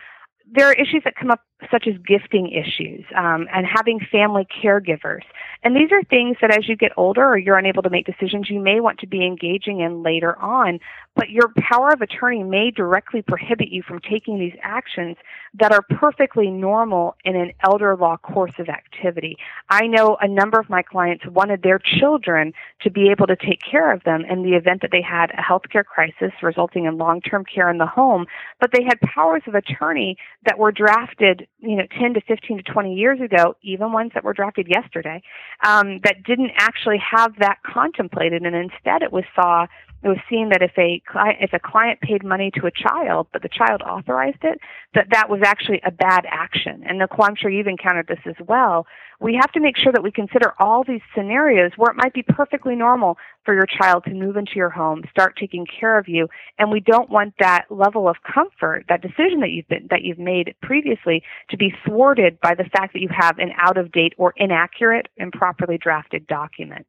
there 0.51 0.67
are 0.67 0.73
issues 0.73 1.03
that 1.03 1.15
come 1.15 1.29
up 1.29 1.41
such 1.71 1.87
as 1.87 1.95
gifting 2.07 2.51
issues 2.51 3.03
um, 3.15 3.47
and 3.53 3.65
having 3.65 3.99
family 4.11 4.47
caregivers. 4.63 5.23
And 5.63 5.75
these 5.75 5.91
are 5.91 6.03
things 6.03 6.37
that 6.41 6.51
as 6.51 6.69
you 6.69 6.77
get 6.77 6.93
older 6.95 7.25
or 7.25 7.37
you're 7.37 7.57
unable 7.57 7.83
to 7.83 7.89
make 7.89 8.05
decisions, 8.05 8.49
you 8.49 8.61
may 8.61 8.79
want 8.79 8.99
to 8.99 9.07
be 9.07 9.25
engaging 9.25 9.81
in 9.81 10.01
later 10.01 10.39
on. 10.39 10.79
But 11.15 11.29
your 11.29 11.51
power 11.57 11.89
of 11.89 12.01
attorney 12.01 12.43
may 12.43 12.71
directly 12.71 13.21
prohibit 13.21 13.67
you 13.67 13.83
from 13.83 13.99
taking 13.99 14.39
these 14.39 14.55
actions 14.61 15.17
that 15.59 15.73
are 15.73 15.81
perfectly 15.81 16.49
normal 16.49 17.17
in 17.25 17.35
an 17.35 17.51
elder 17.61 17.97
law 17.97 18.15
course 18.15 18.53
of 18.57 18.69
activity. 18.69 19.35
I 19.69 19.87
know 19.87 20.17
a 20.21 20.29
number 20.29 20.59
of 20.59 20.69
my 20.69 20.81
clients 20.81 21.25
wanted 21.25 21.61
their 21.61 21.79
children 21.79 22.53
to 22.83 22.89
be 22.89 23.09
able 23.09 23.27
to 23.27 23.35
take 23.35 23.59
care 23.69 23.91
of 23.91 24.03
them 24.05 24.23
in 24.29 24.43
the 24.43 24.55
event 24.55 24.81
that 24.81 24.91
they 24.91 25.01
had 25.01 25.31
a 25.31 25.41
healthcare 25.41 25.83
crisis 25.83 26.31
resulting 26.41 26.85
in 26.85 26.97
long-term 26.97 27.43
care 27.43 27.69
in 27.69 27.79
the 27.79 27.85
home, 27.85 28.25
but 28.61 28.71
they 28.71 28.83
had 28.83 29.01
powers 29.01 29.41
of 29.45 29.55
attorney 29.55 30.15
that 30.45 30.57
were 30.57 30.71
drafted 30.71 31.48
you 31.59 31.75
know 31.75 31.85
10 31.99 32.13
to 32.13 32.21
15 32.21 32.57
to 32.57 32.63
20 32.63 32.93
years 32.93 33.19
ago 33.19 33.55
even 33.61 33.91
ones 33.91 34.11
that 34.13 34.23
were 34.23 34.33
drafted 34.33 34.67
yesterday 34.67 35.21
um, 35.65 35.99
that 36.03 36.23
didn't 36.23 36.51
actually 36.57 36.97
have 36.97 37.33
that 37.39 37.57
contemplated 37.63 38.43
and 38.43 38.55
instead 38.55 39.01
it 39.01 39.11
was 39.11 39.23
saw 39.35 39.65
it 40.01 40.07
was 40.07 40.17
seen 40.29 40.49
that 40.49 40.61
if 40.61 40.71
a 40.77 41.01
client, 41.05 41.37
if 41.41 41.51
a 41.51 41.59
client 41.59 41.99
paid 41.99 42.23
money 42.23 42.51
to 42.55 42.67
a 42.67 42.71
child, 42.71 43.27
but 43.33 43.41
the 43.41 43.49
child 43.49 43.81
authorized 43.81 44.43
it, 44.43 44.59
that 44.93 45.07
that 45.11 45.29
was 45.29 45.41
actually 45.43 45.81
a 45.85 45.91
bad 45.91 46.25
action. 46.29 46.83
And 46.87 46.99
Nicole, 46.99 47.25
I'm 47.25 47.35
sure 47.35 47.51
you've 47.51 47.67
encountered 47.67 48.07
this 48.07 48.19
as 48.25 48.35
well. 48.47 48.87
We 49.19 49.35
have 49.35 49.51
to 49.51 49.59
make 49.59 49.75
sure 49.75 49.91
that 49.91 50.01
we 50.01 50.11
consider 50.11 50.53
all 50.57 50.85
these 50.87 51.01
scenarios 51.13 51.71
where 51.75 51.91
it 51.91 51.97
might 51.97 52.13
be 52.13 52.23
perfectly 52.23 52.75
normal 52.75 53.17
for 53.43 53.53
your 53.53 53.65
child 53.65 54.05
to 54.05 54.13
move 54.13 54.37
into 54.37 54.53
your 54.55 54.69
home, 54.69 55.03
start 55.11 55.35
taking 55.37 55.65
care 55.65 55.97
of 55.97 56.07
you, 56.07 56.29
and 56.57 56.71
we 56.71 56.79
don't 56.79 57.09
want 57.09 57.33
that 57.39 57.65
level 57.69 58.07
of 58.07 58.15
comfort, 58.23 58.85
that 58.87 59.01
decision 59.01 59.41
that 59.41 59.49
you've 59.49 59.67
been 59.67 59.87
that 59.89 60.03
you've 60.03 60.19
made 60.19 60.55
previously, 60.61 61.23
to 61.49 61.57
be 61.57 61.73
thwarted 61.85 62.39
by 62.39 62.55
the 62.55 62.63
fact 62.63 62.93
that 62.93 63.01
you 63.01 63.09
have 63.11 63.37
an 63.37 63.51
out 63.59 63.77
of 63.77 63.91
date 63.91 64.13
or 64.17 64.33
inaccurate, 64.37 65.09
improperly 65.17 65.77
drafted 65.77 66.25
document. 66.27 66.87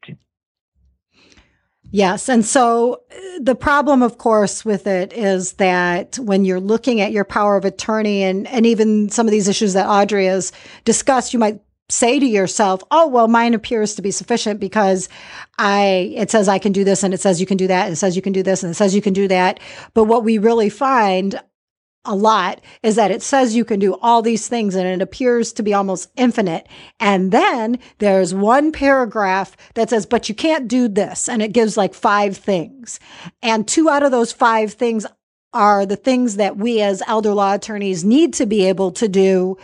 Yes. 1.93 2.29
And 2.29 2.45
so 2.45 3.03
uh, 3.11 3.17
the 3.41 3.55
problem, 3.55 4.03
of 4.03 4.19
course, 4.19 4.65
with 4.65 4.87
it 4.87 5.13
is 5.13 5.55
that 5.55 6.19
when 6.19 6.45
you're 6.45 6.61
looking 6.61 7.01
at 7.01 7.13
your 7.13 7.25
power 7.25 7.57
of 7.57 7.65
attorney 7.65 8.23
and, 8.23 8.47
and 8.49 8.65
even 8.65 9.09
some 9.11 9.27
of 9.27 9.33
these 9.33 9.49
issues 9.49 9.73
that 9.73 9.89
Audrey 9.89 10.27
has 10.27 10.53
discussed, 10.85 11.33
you 11.33 11.39
might 11.39 11.61
say 11.89 12.21
to 12.21 12.27
yourself, 12.27 12.83
oh, 12.93 13.09
well, 13.09 13.27
mine 13.27 13.55
appears 13.55 13.97
to 13.97 14.03
be 14.03 14.13
sufficient 14.13 14.61
because 14.61 15.09
I, 15.59 16.13
it 16.15 16.31
says 16.31 16.49
I 16.49 16.59
can 16.59 16.71
do 16.71 16.85
this 16.85 17.03
and 17.03 17.13
it 17.13 17.21
says 17.21 17.41
you 17.41 17.47
can 17.47 17.57
do 17.57 17.67
that 17.67 17.87
and 17.87 17.95
it 17.95 17.97
says 17.97 18.15
you 18.15 18.23
can 18.23 18.33
do 18.33 18.45
this 18.45 18.63
and 18.63 18.71
it 18.71 18.75
says 18.75 18.95
you 18.95 19.03
can 19.03 19.13
do 19.13 19.27
that. 19.27 19.59
But 19.93 20.05
what 20.05 20.23
we 20.23 20.39
really 20.39 20.71
find 20.71 21.41
a 22.05 22.15
lot 22.15 22.61
is 22.83 22.97
that 22.97 23.11
it 23.11 23.23
says 23.23 23.55
you 23.55 23.65
can 23.65 23.79
do 23.79 23.95
all 24.01 24.23
these 24.23 24.49
things 24.49 24.75
and 24.75 24.87
it 24.87 25.03
appears 25.03 25.53
to 25.53 25.63
be 25.63 25.75
almost 25.75 26.11
infinite. 26.17 26.67
And 26.99 27.31
then 27.31 27.79
there's 27.99 28.35
one 28.35 28.73
paragraph 28.73 29.57
that 29.75 29.91
says, 29.91 30.07
but 30.07 30.29
you 30.29 30.35
can't 30.35 30.67
do 30.67 30.89
this. 30.89 31.29
And 31.29 31.43
it 31.43 31.53
gives 31.53 31.77
like 31.77 31.93
five 31.93 32.37
things. 32.37 33.01
And 33.43 33.69
two 33.69 33.91
out 33.91 34.03
of 34.03 34.13
those 34.13 34.33
five 34.33 34.73
things 34.73 35.07
are 35.53 35.85
the 35.85 35.97
things 35.97 36.37
that 36.37 36.57
we 36.57 36.81
as 36.81 37.03
elder 37.07 37.35
law 37.35 37.55
attorneys 37.55 38.05
need 38.05 38.33
to 38.35 38.47
be 38.47 38.67
able 38.67 38.93
to 38.93 39.09
do 39.09 39.59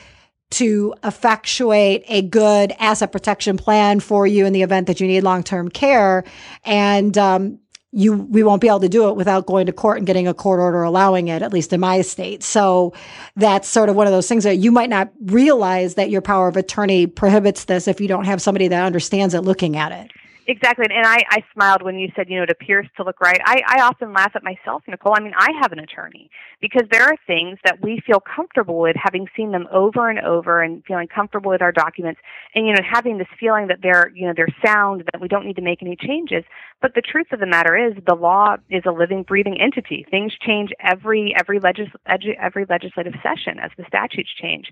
to 0.49 0.95
effectuate 1.03 2.05
a 2.07 2.23
good 2.23 2.73
asset 2.79 3.11
protection 3.11 3.57
plan 3.57 3.99
for 3.99 4.27
you 4.27 4.47
in 4.47 4.53
the 4.53 4.63
event 4.63 4.87
that 4.87 5.01
you 5.01 5.07
need 5.07 5.23
long-term 5.23 5.69
care. 5.71 6.23
And, 6.65 7.17
um, 7.19 7.59
you 7.97 8.13
we 8.13 8.43
won't 8.43 8.61
be 8.61 8.69
able 8.69 8.81
to 8.81 8.89
do 8.89 9.09
it 9.09 9.17
without 9.17 9.47
going 9.47 9.67
to 9.67 9.73
court 9.73 9.97
and 9.97 10.07
getting 10.07 10.29
a 10.29 10.35
court 10.35 10.61
order 10.61 10.83
allowing 10.83 11.29
it 11.29 11.41
at 11.43 11.53
least 11.53 11.73
in 11.73 11.81
my 11.81 12.03
state. 12.03 12.43
So 12.43 12.93
that's 13.37 13.67
sort 13.67 13.89
of 13.89 13.97
one 13.97 14.07
of 14.07 14.13
those 14.13 14.29
things 14.29 14.45
that 14.45 14.57
you 14.57 14.71
might 14.71 14.91
not 14.91 15.11
realize 15.25 15.95
that 15.95 16.11
your 16.11 16.21
power 16.21 16.47
of 16.47 16.57
attorney 16.57 17.07
prohibits 17.07 17.65
this 17.65 17.89
if 17.89 18.01
you 18.01 18.07
don't 18.07 18.27
have 18.27 18.43
somebody 18.43 18.69
that 18.69 18.85
understands 18.85 19.33
it 19.33 19.41
looking 19.41 19.77
at 19.77 19.93
it 19.93 20.13
Exactly. 20.49 20.87
And 20.89 21.05
I, 21.05 21.25
I 21.31 21.43
smiled 21.53 21.83
when 21.83 21.99
you 21.99 22.09
said, 22.15 22.29
you 22.29 22.37
know, 22.37 22.45
it 22.45 22.51
appears 22.51 22.87
to 22.97 23.03
look 23.03 23.21
right. 23.21 23.41
I, 23.45 23.63
I 23.67 23.83
often 23.83 24.13
laugh 24.13 24.31
at 24.37 24.45
myself, 24.45 24.83
Nicole. 24.87 25.15
I 25.17 25.21
mean, 25.21 25.33
I 25.37 25.49
have 25.61 25.73
an 25.73 25.81
attorney 25.81 26.31
because 26.61 26.83
there 26.93 27.03
are 27.03 27.17
things 27.27 27.59
that 27.65 27.83
we 27.83 28.01
feel 28.07 28.21
comfortable 28.21 28.79
with 28.79 28.95
having 28.97 29.27
seen 29.37 29.51
them 29.51 29.67
over 29.73 30.09
and 30.09 30.21
over 30.21 30.63
and 30.63 30.85
feeling 30.87 31.09
comfortable 31.09 31.51
with 31.51 31.63
our 31.63 31.73
documents 31.73 32.21
and, 32.55 32.65
you 32.65 32.73
know, 32.75 32.81
having 32.89 33.19
this 33.19 33.27
feeling 33.41 33.67
that 33.67 33.79
they're, 33.83 34.13
you 34.15 34.25
know, 34.25 34.33
they're 34.37 34.47
sound, 34.65 35.03
that 35.13 35.21
we 35.21 35.27
don't 35.27 35.45
need 35.45 35.57
to 35.57 35.63
make 35.63 35.83
any 35.83 35.97
changes. 35.97 36.45
But 36.81 36.95
the 36.95 37.03
truth 37.03 37.27
of 37.33 37.41
the 37.41 37.47
matter 37.47 37.77
is 37.77 37.95
the 38.07 38.15
law 38.15 38.55
is 38.71 38.85
a 38.87 38.93
living, 38.93 39.25
breathing 39.25 39.61
entity. 39.61 40.07
Things 40.11 40.33
change 40.47 40.71
every, 40.79 41.35
every, 41.37 41.59
legis- 41.59 41.89
every 42.07 42.67
legislative 42.69 43.15
session 43.21 43.59
as 43.59 43.73
the 43.77 43.85
statutes 43.89 44.31
change. 44.41 44.67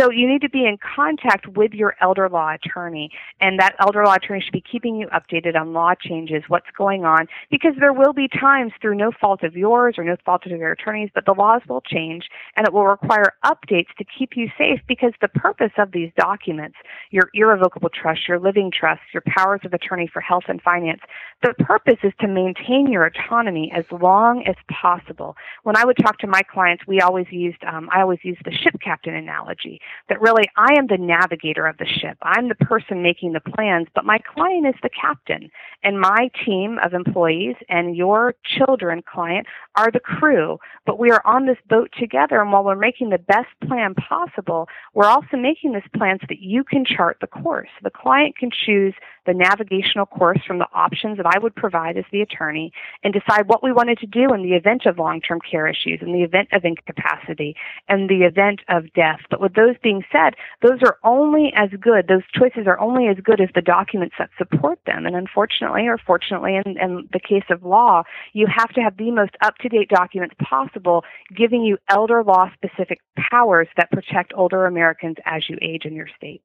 So 0.00 0.10
you 0.10 0.26
need 0.26 0.40
to 0.40 0.48
be 0.48 0.64
in 0.64 0.78
contact 0.96 1.46
with 1.48 1.72
your 1.74 1.96
elder 2.00 2.30
law 2.30 2.54
attorney 2.54 3.10
and 3.40 3.58
that 3.58 3.74
elder 3.78 4.04
law 4.06 4.14
attorney 4.14 4.40
should 4.40 4.52
be 4.52 4.62
keeping 4.62 4.96
you 4.96 5.08
updated 5.18 5.58
on 5.58 5.72
law 5.72 5.94
changes, 6.00 6.42
what's 6.48 6.70
going 6.76 7.04
on, 7.04 7.26
because 7.50 7.74
there 7.80 7.92
will 7.92 8.12
be 8.12 8.28
times 8.28 8.72
through 8.80 8.94
no 8.94 9.10
fault 9.20 9.42
of 9.42 9.56
yours 9.56 9.94
or 9.98 10.04
no 10.04 10.16
fault 10.24 10.46
of 10.46 10.52
your 10.52 10.72
attorneys, 10.72 11.10
but 11.14 11.24
the 11.26 11.32
laws 11.32 11.62
will 11.68 11.80
change 11.80 12.28
and 12.56 12.66
it 12.66 12.72
will 12.72 12.86
require 12.86 13.32
updates 13.44 13.88
to 13.98 14.04
keep 14.04 14.36
you 14.36 14.48
safe 14.56 14.80
because 14.86 15.12
the 15.20 15.28
purpose 15.28 15.72
of 15.78 15.92
these 15.92 16.10
documents, 16.16 16.76
your 17.10 17.30
irrevocable 17.34 17.90
trust, 17.90 18.28
your 18.28 18.38
living 18.38 18.70
trust, 18.70 19.00
your 19.12 19.22
powers 19.26 19.60
of 19.64 19.72
attorney 19.72 20.08
for 20.12 20.20
health 20.20 20.44
and 20.48 20.62
finance, 20.62 21.00
the 21.42 21.54
purpose 21.64 21.98
is 22.02 22.12
to 22.20 22.28
maintain 22.28 22.86
your 22.90 23.06
autonomy 23.06 23.70
as 23.74 23.84
long 23.90 24.44
as 24.46 24.56
possible. 24.70 25.36
When 25.62 25.76
I 25.76 25.84
would 25.84 25.96
talk 25.98 26.18
to 26.18 26.26
my 26.26 26.42
clients, 26.42 26.84
we 26.86 27.00
always 27.00 27.26
used, 27.30 27.62
um, 27.64 27.88
I 27.92 28.02
always 28.02 28.20
used 28.22 28.40
the 28.44 28.52
ship 28.52 28.74
captain 28.82 29.14
analogy 29.14 29.80
that 30.08 30.20
really 30.20 30.44
I 30.56 30.74
am 30.76 30.86
the 30.86 30.98
navigator 30.98 31.66
of 31.66 31.78
the 31.78 31.86
ship. 31.86 32.18
I'm 32.22 32.48
the 32.48 32.54
person 32.54 33.02
making 33.02 33.32
the 33.32 33.40
plans, 33.40 33.88
but 33.94 34.04
my 34.04 34.18
client 34.18 34.66
is 34.66 34.74
the 34.82 34.90
captain 34.90 35.07
captain. 35.08 35.50
And 35.82 36.00
my 36.00 36.30
team 36.44 36.78
of 36.84 36.92
employees 36.92 37.56
and 37.68 37.96
your 37.96 38.34
children, 38.44 39.02
client, 39.02 39.46
are 39.76 39.90
the 39.90 40.00
crew. 40.00 40.58
But 40.86 40.98
we 40.98 41.10
are 41.10 41.22
on 41.24 41.46
this 41.46 41.58
boat 41.68 41.90
together. 41.98 42.40
And 42.40 42.52
while 42.52 42.64
we're 42.64 42.76
making 42.76 43.10
the 43.10 43.18
best 43.18 43.48
plan 43.66 43.94
possible, 43.94 44.68
we're 44.94 45.06
also 45.06 45.36
making 45.36 45.72
this 45.72 45.84
plan 45.96 46.18
so 46.20 46.26
that 46.28 46.40
you 46.40 46.64
can 46.64 46.84
chart 46.84 47.18
the 47.20 47.26
course. 47.26 47.68
The 47.82 47.90
client 47.90 48.36
can 48.36 48.50
choose 48.50 48.94
the 49.26 49.34
navigational 49.34 50.06
course 50.06 50.40
from 50.46 50.58
the 50.58 50.66
options 50.72 51.18
that 51.18 51.26
I 51.26 51.38
would 51.38 51.54
provide 51.54 51.96
as 51.96 52.04
the 52.10 52.22
attorney 52.22 52.72
and 53.04 53.12
decide 53.12 53.46
what 53.46 53.62
we 53.62 53.72
wanted 53.72 53.98
to 53.98 54.06
do 54.06 54.32
in 54.32 54.42
the 54.42 54.54
event 54.54 54.86
of 54.86 54.98
long-term 54.98 55.40
care 55.48 55.68
issues, 55.68 56.00
in 56.00 56.12
the 56.12 56.22
event 56.22 56.48
of 56.52 56.64
incapacity, 56.64 57.54
and 57.88 58.08
the 58.08 58.22
event 58.22 58.60
of 58.68 58.92
death. 58.94 59.20
But 59.30 59.40
with 59.40 59.54
those 59.54 59.76
being 59.82 60.02
said, 60.10 60.34
those 60.62 60.80
are 60.82 60.96
only 61.04 61.52
as 61.54 61.68
good, 61.78 62.08
those 62.08 62.22
choices 62.34 62.66
are 62.66 62.80
only 62.80 63.06
as 63.08 63.18
good 63.22 63.40
as 63.40 63.50
the 63.54 63.60
documents 63.60 64.14
that 64.18 64.30
support 64.38 64.78
them. 64.86 64.97
And 65.06 65.16
unfortunately, 65.16 65.86
or 65.86 65.98
fortunately, 65.98 66.56
in, 66.56 66.78
in 66.78 67.08
the 67.12 67.20
case 67.20 67.44
of 67.50 67.64
law, 67.64 68.02
you 68.32 68.46
have 68.46 68.70
to 68.70 68.80
have 68.80 68.96
the 68.96 69.10
most 69.10 69.36
up-to-date 69.42 69.88
documents 69.88 70.34
possible, 70.42 71.04
giving 71.34 71.62
you 71.62 71.78
elder 71.88 72.22
law 72.22 72.50
specific 72.54 73.00
powers 73.30 73.68
that 73.76 73.90
protect 73.90 74.32
older 74.34 74.66
Americans 74.66 75.16
as 75.24 75.48
you 75.48 75.58
age 75.62 75.84
in 75.84 75.94
your 75.94 76.08
state. 76.16 76.44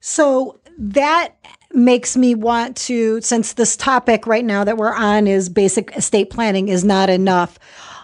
So 0.00 0.60
that 0.78 1.36
makes 1.72 2.16
me 2.16 2.34
want 2.34 2.76
to, 2.76 3.20
since 3.20 3.52
this 3.52 3.76
topic 3.76 4.26
right 4.26 4.44
now 4.44 4.64
that 4.64 4.76
we're 4.78 4.94
on 4.94 5.26
is 5.26 5.48
basic 5.48 5.94
estate 5.96 6.30
planning 6.30 6.68
is 6.68 6.84
not 6.84 7.10
enough. 7.10 7.58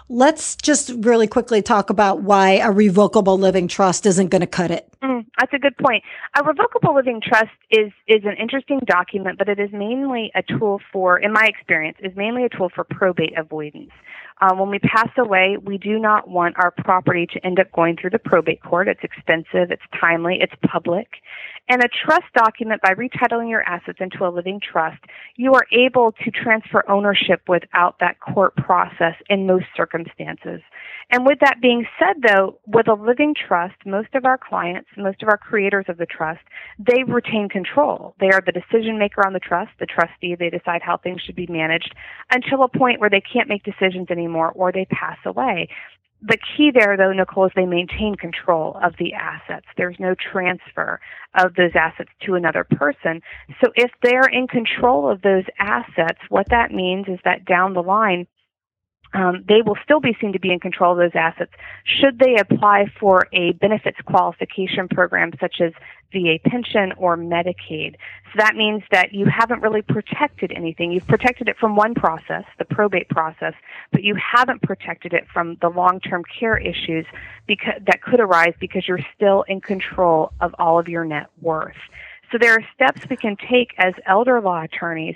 Let's 0.09 0.55
just 0.55 0.91
really 0.99 1.27
quickly 1.27 1.61
talk 1.61 1.89
about 1.89 2.21
why 2.21 2.57
a 2.57 2.71
revocable 2.71 3.37
living 3.37 3.67
trust 3.67 4.05
isn't 4.05 4.29
going 4.29 4.41
to 4.41 4.47
cut 4.47 4.71
it. 4.71 4.87
Mm, 5.03 5.25
that's 5.37 5.53
a 5.53 5.59
good 5.59 5.75
point. 5.77 6.03
A 6.39 6.43
revocable 6.43 6.95
living 6.95 7.21
trust 7.21 7.51
is 7.69 7.91
is 8.07 8.23
an 8.23 8.35
interesting 8.39 8.79
document, 8.85 9.37
but 9.37 9.49
it 9.49 9.59
is 9.59 9.69
mainly 9.73 10.31
a 10.33 10.43
tool 10.43 10.79
for, 10.93 11.17
in 11.17 11.33
my 11.33 11.45
experience, 11.45 11.97
is 12.01 12.15
mainly 12.15 12.45
a 12.45 12.49
tool 12.49 12.69
for 12.73 12.85
probate 12.85 13.37
avoidance. 13.37 13.91
Uh, 14.39 14.53
when 14.53 14.69
we 14.69 14.77
pass 14.79 15.09
away, 15.17 15.57
we 15.63 15.77
do 15.77 15.97
not 15.97 16.29
want 16.29 16.55
our 16.59 16.69
property 16.69 17.25
to 17.25 17.43
end 17.45 17.59
up 17.59 17.71
going 17.71 17.97
through 17.97 18.11
the 18.11 18.19
probate 18.19 18.61
court. 18.61 18.87
It's 18.87 19.03
expensive, 19.03 19.71
it's 19.71 19.81
timely, 19.99 20.37
it's 20.39 20.53
public. 20.69 21.07
And 21.69 21.83
a 21.83 21.89
trust 22.05 22.25
document, 22.33 22.81
by 22.81 22.93
retitling 22.93 23.49
your 23.49 23.63
assets 23.63 23.97
into 23.99 24.25
a 24.25 24.29
living 24.29 24.61
trust, 24.61 24.99
you 25.35 25.53
are 25.53 25.65
able 25.73 26.13
to 26.23 26.31
transfer 26.31 26.89
ownership 26.89 27.41
without 27.47 27.95
that 27.99 28.19
court 28.19 28.55
process 28.55 29.15
in 29.29 29.47
most 29.47 29.65
circumstances. 29.75 30.61
And 31.09 31.25
with 31.25 31.39
that 31.39 31.61
being 31.61 31.85
said, 31.97 32.21
though, 32.21 32.59
with 32.67 32.87
a 32.87 32.93
living 32.93 33.33
trust, 33.33 33.75
most 33.85 34.13
of 34.13 34.25
our 34.25 34.37
clients, 34.37 34.89
most 34.97 35.23
of 35.23 35.29
our 35.29 35.37
creators 35.37 35.85
of 35.87 35.97
the 35.97 36.05
trust, 36.05 36.41
they 36.79 37.03
retain 37.03 37.49
control. 37.49 38.13
They 38.19 38.29
are 38.29 38.43
the 38.45 38.51
decision 38.51 38.99
maker 38.99 39.25
on 39.25 39.33
the 39.33 39.39
trust, 39.39 39.71
the 39.79 39.85
trustee. 39.85 40.35
They 40.35 40.49
decide 40.49 40.81
how 40.81 40.97
things 40.97 41.21
should 41.21 41.35
be 41.35 41.47
managed 41.47 41.95
until 42.31 42.63
a 42.63 42.67
point 42.67 42.99
where 42.99 43.09
they 43.09 43.21
can't 43.21 43.49
make 43.49 43.63
decisions 43.63 44.07
anymore 44.09 44.26
or 44.35 44.71
they 44.71 44.85
pass 44.85 45.17
away 45.25 45.67
the 46.21 46.37
key 46.37 46.71
there, 46.73 46.97
though, 46.97 47.11
Nicole, 47.11 47.45
is 47.45 47.51
they 47.55 47.65
maintain 47.65 48.15
control 48.15 48.77
of 48.81 48.95
the 48.97 49.13
assets. 49.13 49.67
There's 49.77 49.97
no 49.99 50.15
transfer 50.15 50.99
of 51.35 51.53
those 51.55 51.71
assets 51.75 52.09
to 52.25 52.33
another 52.33 52.63
person. 52.63 53.21
So 53.61 53.71
if 53.75 53.91
they're 54.01 54.27
in 54.31 54.47
control 54.47 55.09
of 55.11 55.21
those 55.21 55.43
assets, 55.59 56.19
what 56.29 56.49
that 56.49 56.71
means 56.71 57.07
is 57.07 57.19
that 57.23 57.45
down 57.45 57.73
the 57.73 57.83
line, 57.83 58.25
um, 59.13 59.43
they 59.47 59.61
will 59.61 59.77
still 59.83 59.99
be 59.99 60.15
seen 60.19 60.33
to 60.33 60.39
be 60.39 60.51
in 60.51 60.59
control 60.59 60.91
of 60.91 60.97
those 60.97 61.15
assets 61.15 61.51
should 61.83 62.19
they 62.19 62.35
apply 62.37 62.91
for 62.99 63.27
a 63.33 63.53
benefits 63.53 63.99
qualification 64.05 64.87
program 64.87 65.31
such 65.39 65.61
as 65.61 65.73
VA 66.11 66.39
pension 66.43 66.93
or 66.97 67.17
Medicaid. 67.17 67.95
So 68.25 68.37
that 68.37 68.55
means 68.55 68.83
that 68.91 69.13
you 69.13 69.25
haven't 69.25 69.61
really 69.61 69.81
protected 69.81 70.51
anything. 70.55 70.91
You've 70.91 71.07
protected 71.07 71.49
it 71.49 71.57
from 71.57 71.75
one 71.75 71.95
process, 71.95 72.43
the 72.57 72.65
probate 72.65 73.09
process, 73.09 73.53
but 73.91 74.03
you 74.03 74.15
haven't 74.15 74.61
protected 74.61 75.13
it 75.13 75.25
from 75.31 75.57
the 75.61 75.69
long-term 75.69 76.23
care 76.39 76.57
issues 76.57 77.05
because, 77.45 77.75
that 77.85 78.01
could 78.01 78.19
arise 78.19 78.53
because 78.59 78.87
you're 78.87 79.05
still 79.15 79.43
in 79.43 79.61
control 79.61 80.31
of 80.39 80.55
all 80.59 80.79
of 80.79 80.87
your 80.87 81.05
net 81.05 81.27
worth. 81.41 81.75
So 82.31 82.37
there 82.37 82.53
are 82.53 82.63
steps 82.73 83.01
we 83.09 83.15
can 83.15 83.37
take 83.49 83.73
as 83.77 83.93
elder 84.05 84.41
law 84.41 84.63
attorneys 84.63 85.15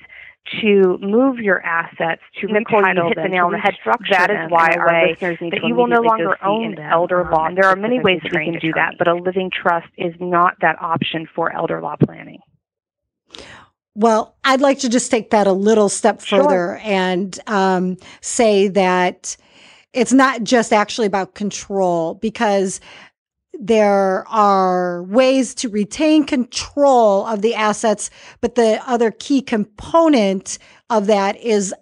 to 0.61 0.97
move 1.01 1.37
your 1.37 1.63
assets 1.63 2.21
to 2.39 2.47
Nicole, 2.47 2.81
you 2.81 3.07
hit 3.07 3.15
the 3.15 3.29
nail 3.29 3.45
on 3.45 3.51
the 3.51 3.59
head. 3.59 3.75
That 4.09 4.31
is 4.31 4.49
why 4.49 4.75
our 4.75 5.07
listeners 5.07 5.37
need 5.39 5.53
that 5.53 5.63
you 5.63 5.75
will 5.75 5.87
no 5.87 6.01
longer 6.01 6.43
own 6.43 6.77
elder 6.79 7.27
law. 7.31 7.45
And 7.45 7.57
there 7.57 7.65
are 7.65 7.75
many 7.75 7.99
ways 7.99 8.21
that 8.23 8.33
we 8.33 8.45
can 8.45 8.59
do 8.59 8.73
that, 8.73 8.95
but 8.97 9.07
a 9.07 9.13
living 9.13 9.51
trust 9.51 9.87
is 9.97 10.13
not 10.19 10.55
that 10.61 10.81
option 10.81 11.27
for 11.33 11.53
elder 11.55 11.81
law 11.81 11.95
planning. 11.95 12.39
Well, 13.93 14.35
I'd 14.43 14.61
like 14.61 14.79
to 14.79 14.89
just 14.89 15.11
take 15.11 15.29
that 15.31 15.47
a 15.47 15.51
little 15.51 15.89
step 15.89 16.21
further 16.21 16.47
sure. 16.47 16.79
and 16.83 17.37
um, 17.47 17.97
say 18.21 18.67
that 18.69 19.35
it's 19.93 20.13
not 20.13 20.43
just 20.43 20.71
actually 20.71 21.07
about 21.07 21.35
control 21.35 22.15
because 22.15 22.79
there 23.59 24.27
are 24.27 25.03
ways 25.03 25.53
to 25.55 25.69
retain 25.69 26.25
control 26.25 27.25
of 27.25 27.41
the 27.41 27.55
assets, 27.55 28.09
but 28.39 28.55
the 28.55 28.81
other 28.87 29.11
key 29.11 29.41
component 29.41 30.57
of 30.89 31.07
that 31.07 31.37
is 31.37 31.73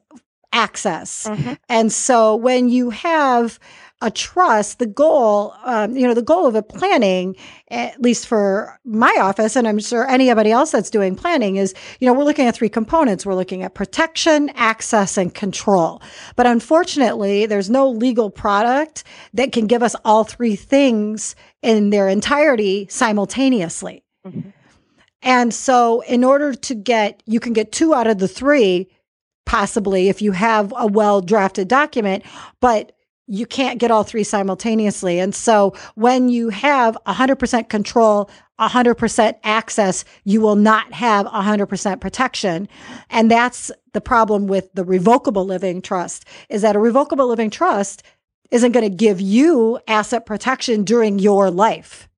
access. 0.52 1.28
Mm-hmm. 1.28 1.54
And 1.70 1.92
so 1.92 2.36
when 2.36 2.70
you 2.70 2.90
have 2.90 3.60
a 4.02 4.10
trust, 4.10 4.80
the 4.80 4.86
goal, 4.86 5.54
um, 5.66 5.96
you 5.96 6.08
know, 6.08 6.14
the 6.14 6.22
goal 6.22 6.46
of 6.46 6.56
a 6.56 6.64
planning, 6.64 7.36
at 7.70 8.02
least 8.02 8.28
for 8.28 8.80
my 8.86 9.14
office, 9.20 9.58
and 9.58 9.68
I'm 9.68 9.80
sure 9.80 10.08
anybody 10.08 10.52
else 10.52 10.72
that's 10.72 10.90
doing 10.90 11.16
planning 11.16 11.58
is, 11.58 11.74
you 12.00 12.08
know, 12.08 12.14
we're 12.14 12.24
looking 12.24 12.48
at 12.48 12.56
three 12.56 12.70
components. 12.70 13.26
We're 13.26 13.36
looking 13.36 13.62
at 13.62 13.74
protection, 13.74 14.50
access, 14.56 15.18
and 15.18 15.34
control. 15.34 16.02
But 16.38 16.48
unfortunately, 16.48 17.46
there's 17.46 17.70
no 17.70 17.90
legal 17.90 18.30
product 18.30 19.04
that 19.34 19.52
can 19.52 19.68
give 19.68 19.84
us 19.84 19.96
all 20.06 20.24
three 20.24 20.56
things 20.56 21.36
in 21.62 21.90
their 21.90 22.08
entirety 22.08 22.88
simultaneously. 22.90 24.04
Mm-hmm. 24.26 24.50
And 25.22 25.54
so, 25.54 26.00
in 26.02 26.24
order 26.24 26.54
to 26.54 26.76
get, 26.76 27.22
you 27.26 27.42
can 27.42 27.52
get 27.52 27.74
two 27.74 27.94
out 27.94 28.08
of 28.08 28.20
the 28.20 28.28
three, 28.30 28.88
possibly 29.46 30.08
if 30.08 30.22
you 30.22 30.32
have 30.32 30.74
a 30.78 30.88
well 30.88 31.20
drafted 31.20 31.68
document, 31.68 32.24
but 32.62 32.94
you 33.30 33.46
can't 33.46 33.80
get 33.80 33.92
all 33.92 34.04
three 34.04 34.24
simultaneously. 34.24 35.20
And 35.20 35.36
so 35.36 35.76
when 35.94 36.30
you 36.30 36.50
have 36.50 36.98
100% 37.06 37.70
control, 37.70 38.30
100% 38.60 39.36
access, 39.44 40.04
you 40.24 40.42
will 40.42 40.56
not 40.56 40.92
have 40.92 41.28
100% 41.28 42.02
protection. 42.02 42.68
And 43.12 43.30
that's 43.30 43.72
the 43.94 44.02
problem 44.02 44.48
with 44.48 44.74
the 44.74 44.84
revocable 44.84 45.46
living 45.46 45.82
trust 45.82 46.26
is 46.50 46.64
that 46.64 46.76
a 46.76 46.80
revocable 46.80 47.28
living 47.28 47.52
trust 47.52 48.02
isn't 48.50 48.72
going 48.72 48.90
to 48.90 48.96
give 48.96 49.22
you 49.22 49.80
asset 49.88 50.26
protection 50.26 50.84
during 50.84 51.20
your 51.20 51.52
life. 51.52 52.10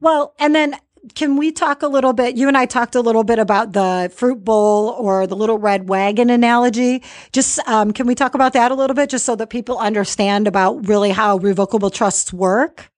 Well, 0.00 0.34
and 0.40 0.52
then 0.52 0.76
can 1.14 1.36
we 1.36 1.50
talk 1.50 1.82
a 1.82 1.88
little 1.88 2.12
bit? 2.12 2.36
You 2.36 2.48
and 2.48 2.56
I 2.56 2.66
talked 2.66 2.94
a 2.94 3.00
little 3.00 3.24
bit 3.24 3.38
about 3.38 3.72
the 3.72 4.10
fruit 4.14 4.44
bowl 4.44 4.90
or 4.90 5.26
the 5.26 5.34
little 5.34 5.58
red 5.58 5.88
wagon 5.88 6.30
analogy. 6.30 7.02
Just 7.32 7.58
um, 7.68 7.92
can 7.92 8.06
we 8.06 8.14
talk 8.14 8.34
about 8.34 8.52
that 8.52 8.70
a 8.70 8.74
little 8.74 8.94
bit, 8.94 9.10
just 9.10 9.24
so 9.24 9.34
that 9.36 9.50
people 9.50 9.78
understand 9.78 10.46
about 10.46 10.86
really 10.86 11.10
how 11.10 11.38
revocable 11.38 11.90
trusts 11.90 12.32
work? 12.32 12.90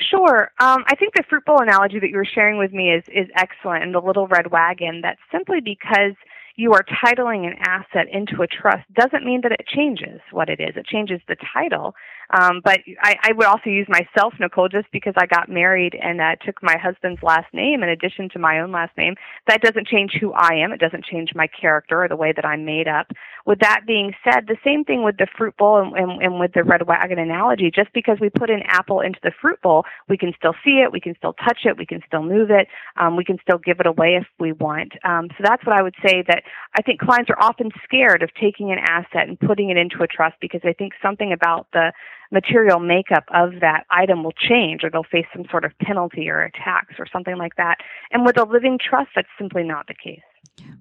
Sure. 0.00 0.50
Um, 0.60 0.84
I 0.88 0.96
think 0.96 1.12
the 1.14 1.22
fruit 1.28 1.44
bowl 1.44 1.60
analogy 1.60 2.00
that 2.00 2.08
you 2.08 2.16
were 2.16 2.24
sharing 2.24 2.58
with 2.58 2.72
me 2.72 2.90
is 2.90 3.04
is 3.08 3.28
excellent, 3.36 3.84
and 3.84 3.94
the 3.94 4.00
little 4.00 4.26
red 4.26 4.50
wagon. 4.50 5.00
That's 5.02 5.20
simply 5.30 5.60
because 5.60 6.16
you 6.56 6.72
are 6.72 6.84
titling 7.04 7.46
an 7.46 7.54
asset 7.60 8.06
into 8.12 8.42
a 8.42 8.46
trust 8.46 8.82
doesn't 8.94 9.24
mean 9.24 9.40
that 9.42 9.52
it 9.52 9.66
changes 9.66 10.20
what 10.30 10.48
it 10.48 10.60
is. 10.60 10.76
It 10.76 10.86
changes 10.86 11.20
the 11.28 11.36
title, 11.54 11.94
um, 12.32 12.60
but 12.64 12.80
I, 13.02 13.16
I 13.22 13.32
would 13.32 13.46
also 13.46 13.70
use 13.70 13.86
myself, 13.88 14.34
Nicole, 14.38 14.68
just 14.68 14.86
because 14.92 15.14
I 15.16 15.26
got 15.26 15.48
married 15.48 15.96
and 16.00 16.20
uh, 16.20 16.36
took 16.44 16.62
my 16.62 16.76
husband's 16.76 17.22
last 17.22 17.52
name 17.52 17.82
in 17.82 17.88
addition 17.88 18.28
to 18.30 18.38
my 18.38 18.60
own 18.60 18.72
last 18.72 18.96
name. 18.96 19.14
That 19.48 19.62
doesn't 19.62 19.86
change 19.86 20.12
who 20.20 20.32
I 20.32 20.54
am. 20.54 20.72
It 20.72 20.80
doesn't 20.80 21.04
change 21.04 21.30
my 21.34 21.48
character 21.48 22.04
or 22.04 22.08
the 22.08 22.16
way 22.16 22.32
that 22.34 22.44
I'm 22.44 22.64
made 22.64 22.88
up. 22.88 23.08
With 23.46 23.60
that 23.60 23.80
being 23.86 24.12
said, 24.22 24.46
the 24.46 24.56
same 24.64 24.84
thing 24.84 25.02
with 25.02 25.16
the 25.16 25.26
fruit 25.36 25.56
bowl 25.56 25.82
and, 25.82 25.96
and, 25.96 26.22
and 26.22 26.40
with 26.40 26.52
the 26.52 26.62
red 26.62 26.86
wagon 26.86 27.18
analogy. 27.18 27.70
Just 27.74 27.92
because 27.92 28.18
we 28.20 28.30
put 28.30 28.50
an 28.50 28.62
apple 28.66 29.00
into 29.00 29.18
the 29.22 29.32
fruit 29.40 29.60
bowl, 29.62 29.84
we 30.08 30.16
can 30.16 30.32
still 30.36 30.54
see 30.64 30.82
it, 30.84 30.92
we 30.92 31.00
can 31.00 31.14
still 31.16 31.32
touch 31.32 31.60
it, 31.64 31.76
we 31.76 31.86
can 31.86 32.00
still 32.06 32.22
move 32.22 32.50
it, 32.50 32.68
um, 32.96 33.16
we 33.16 33.24
can 33.24 33.38
still 33.42 33.58
give 33.58 33.80
it 33.80 33.86
away 33.86 34.16
if 34.20 34.26
we 34.38 34.52
want. 34.52 34.92
Um, 35.04 35.28
so 35.36 35.44
that's 35.44 35.64
what 35.66 35.76
I 35.76 35.82
would 35.82 35.94
say 36.04 36.22
that 36.28 36.42
I 36.78 36.82
think 36.82 37.00
clients 37.00 37.30
are 37.30 37.42
often 37.42 37.70
scared 37.84 38.22
of 38.22 38.30
taking 38.40 38.70
an 38.70 38.78
asset 38.78 39.28
and 39.28 39.38
putting 39.40 39.70
it 39.70 39.76
into 39.76 40.02
a 40.02 40.06
trust 40.06 40.36
because 40.40 40.60
they 40.62 40.72
think 40.72 40.92
something 41.02 41.32
about 41.32 41.66
the 41.72 41.92
material 42.30 42.78
makeup 42.78 43.24
of 43.34 43.60
that 43.60 43.84
item 43.90 44.22
will 44.22 44.32
change 44.32 44.84
or 44.84 44.90
they'll 44.90 45.02
face 45.02 45.26
some 45.34 45.44
sort 45.50 45.64
of 45.64 45.72
penalty 45.78 46.28
or 46.28 46.42
a 46.42 46.52
tax 46.52 46.94
or 46.98 47.06
something 47.12 47.36
like 47.36 47.56
that. 47.56 47.78
And 48.10 48.24
with 48.24 48.38
a 48.38 48.44
living 48.44 48.78
trust, 48.78 49.10
that's 49.14 49.28
simply 49.38 49.62
not 49.62 49.86
the 49.86 49.94
case. 49.94 50.20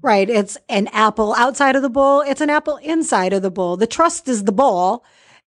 Right. 0.01 0.29
It's 0.29 0.57
an 0.69 0.87
apple 0.87 1.33
outside 1.35 1.75
of 1.75 1.81
the 1.81 1.89
bowl, 1.89 2.21
it's 2.21 2.41
an 2.41 2.49
apple 2.49 2.77
inside 2.77 3.33
of 3.33 3.41
the 3.41 3.51
bowl. 3.51 3.77
The 3.77 3.87
trust 3.87 4.27
is 4.27 4.43
the 4.43 4.51
bowl. 4.51 5.03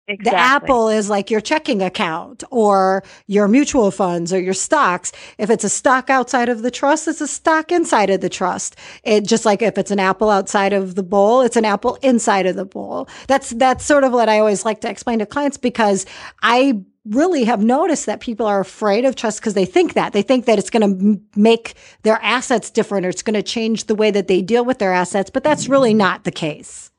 Exactly. 0.08 0.30
The 0.30 0.36
apple 0.36 0.88
is 0.88 1.10
like 1.10 1.30
your 1.32 1.40
checking 1.40 1.82
account 1.82 2.44
or 2.50 3.02
your 3.26 3.48
mutual 3.48 3.90
funds 3.90 4.32
or 4.32 4.40
your 4.40 4.54
stocks. 4.54 5.10
If 5.36 5.50
it's 5.50 5.64
a 5.64 5.68
stock 5.68 6.10
outside 6.10 6.48
of 6.48 6.62
the 6.62 6.70
trust, 6.70 7.08
it's 7.08 7.20
a 7.20 7.26
stock 7.26 7.72
inside 7.72 8.10
of 8.10 8.20
the 8.20 8.28
trust. 8.28 8.76
It 9.02 9.26
just 9.26 9.44
like 9.44 9.62
if 9.62 9.76
it's 9.76 9.90
an 9.90 9.98
apple 9.98 10.30
outside 10.30 10.72
of 10.72 10.94
the 10.94 11.02
bowl, 11.02 11.40
it's 11.40 11.56
an 11.56 11.64
apple 11.64 11.98
inside 12.02 12.46
of 12.46 12.54
the 12.54 12.64
bowl. 12.64 13.08
That's, 13.26 13.50
that's 13.50 13.84
sort 13.84 14.04
of 14.04 14.12
what 14.12 14.28
I 14.28 14.38
always 14.38 14.64
like 14.64 14.80
to 14.82 14.90
explain 14.90 15.18
to 15.18 15.26
clients 15.26 15.56
because 15.56 16.06
I 16.40 16.82
really 17.04 17.44
have 17.44 17.62
noticed 17.62 18.06
that 18.06 18.20
people 18.20 18.46
are 18.46 18.60
afraid 18.60 19.04
of 19.04 19.16
trust 19.16 19.40
because 19.40 19.54
they 19.54 19.64
think 19.64 19.94
that 19.94 20.12
they 20.12 20.22
think 20.22 20.44
that 20.46 20.58
it's 20.58 20.70
going 20.70 20.98
to 20.98 21.20
make 21.34 21.74
their 22.02 22.20
assets 22.22 22.70
different 22.70 23.06
or 23.06 23.08
it's 23.08 23.22
going 23.22 23.34
to 23.34 23.42
change 23.42 23.84
the 23.84 23.94
way 23.94 24.10
that 24.10 24.28
they 24.28 24.42
deal 24.42 24.64
with 24.64 24.78
their 24.78 24.92
assets, 24.92 25.30
but 25.30 25.44
that's 25.44 25.68
really 25.68 25.94
not 25.94 26.24
the 26.24 26.32
case. 26.32 26.90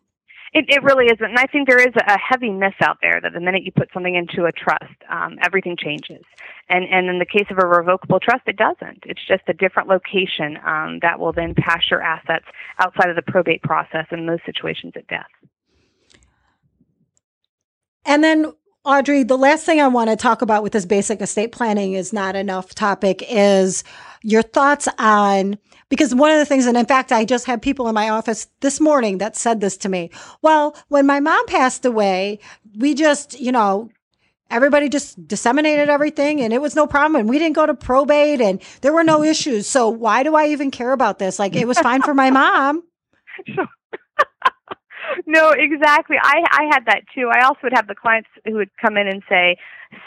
It, 0.54 0.66
it 0.70 0.82
really 0.84 1.08
isn't. 1.08 1.24
And 1.24 1.38
I 1.38 1.46
think 1.46 1.68
there 1.68 1.80
is 1.80 1.94
a 1.96 2.18
heavy 2.18 2.50
myth 2.50 2.76
out 2.82 2.98
there 3.02 3.20
that 3.22 3.34
the 3.34 3.40
minute 3.40 3.64
you 3.64 3.72
put 3.72 3.90
something 3.94 4.16
into 4.16 4.46
a 4.46 4.52
trust, 4.52 4.96
um, 5.10 5.38
everything 5.44 5.76
changes. 5.78 6.24
And, 6.70 6.86
and 6.86 7.08
in 7.08 7.20
the 7.20 7.26
case 7.26 7.48
of 7.50 7.58
a 7.58 7.68
revocable 7.68 8.20
trust, 8.20 8.44
it 8.48 8.58
doesn't. 8.58 9.04
It's 9.06 9.26
just 9.28 9.44
a 9.48 9.54
different 9.54 9.90
location 9.90 10.58
um, 10.66 11.00
that 11.02 11.20
will 11.20 11.34
then 11.34 11.54
pass 11.54 11.84
your 11.92 12.02
assets 12.02 12.46
outside 12.80 13.10
of 13.10 13.16
the 13.16 13.22
probate 13.22 13.62
process 13.62 14.06
in 14.12 14.26
most 14.26 14.46
situations 14.46 14.94
at 14.96 15.08
death. 15.08 15.28
And 18.06 18.24
then 18.24 18.54
Audrey, 18.86 19.24
the 19.24 19.38
last 19.38 19.66
thing 19.66 19.82
I 19.82 19.88
want 19.90 20.10
to 20.10 20.16
talk 20.16 20.42
about 20.42 20.64
with 20.64 20.72
this 20.72 20.86
basic 20.86 21.22
estate 21.22 21.52
planning 21.52 21.92
is 21.92 22.14
not 22.14 22.38
enough 22.38 22.74
topic 22.74 23.22
is 23.30 23.84
your 24.28 24.42
thoughts 24.42 24.90
on 25.00 25.58
because 25.88 26.14
one 26.14 26.32
of 26.32 26.38
the 26.38 26.46
things, 26.46 26.66
and 26.66 26.76
in 26.76 26.86
fact, 26.86 27.14
I 27.14 27.24
just 27.24 27.46
had 27.46 27.62
people 27.62 27.88
in 27.88 27.96
my 27.96 28.10
office 28.10 28.48
this 28.60 28.82
morning 28.82 29.20
that 29.20 29.38
said 29.38 29.62
this 29.62 29.78
to 29.78 29.90
me. 29.90 30.10
Well, 30.42 30.76
when 30.90 31.06
my 31.06 31.22
mom 31.22 31.46
passed 31.46 31.86
away, 31.86 32.40
we 32.78 32.94
just, 32.94 33.40
you 33.40 33.54
know, 33.54 33.90
everybody 34.50 34.90
just 34.90 35.26
disseminated 35.30 35.88
everything 35.88 36.42
and 36.42 36.52
it 36.52 36.62
was 36.62 36.76
no 36.76 36.86
problem. 36.88 37.22
And 37.22 37.30
we 37.30 37.40
didn't 37.40 37.56
go 37.56 37.66
to 37.66 37.74
probate 37.74 38.42
and 38.42 38.62
there 38.82 38.92
were 38.92 39.06
no 39.06 39.20
mm-hmm. 39.20 39.30
issues. 39.30 39.66
So 39.66 39.88
why 39.88 40.24
do 40.24 40.36
I 40.36 40.48
even 40.48 40.72
care 40.72 40.92
about 40.92 41.20
this? 41.20 41.40
Like 41.40 41.56
it 41.56 41.66
was 41.66 41.80
fine 41.80 42.02
for 42.02 42.14
my 42.14 42.30
mom. 42.30 42.84
no, 45.26 45.52
exactly. 45.52 46.18
I 46.22 46.44
I 46.52 46.66
had 46.70 46.86
that 46.88 47.04
too. 47.16 47.30
I 47.34 47.46
also 47.46 47.60
would 47.64 47.74
have 47.74 47.88
the 47.88 47.96
clients 47.96 48.30
who 48.44 48.56
would 48.56 48.72
come 48.82 48.98
in 48.98 49.08
and 49.08 49.24
say, 49.30 49.56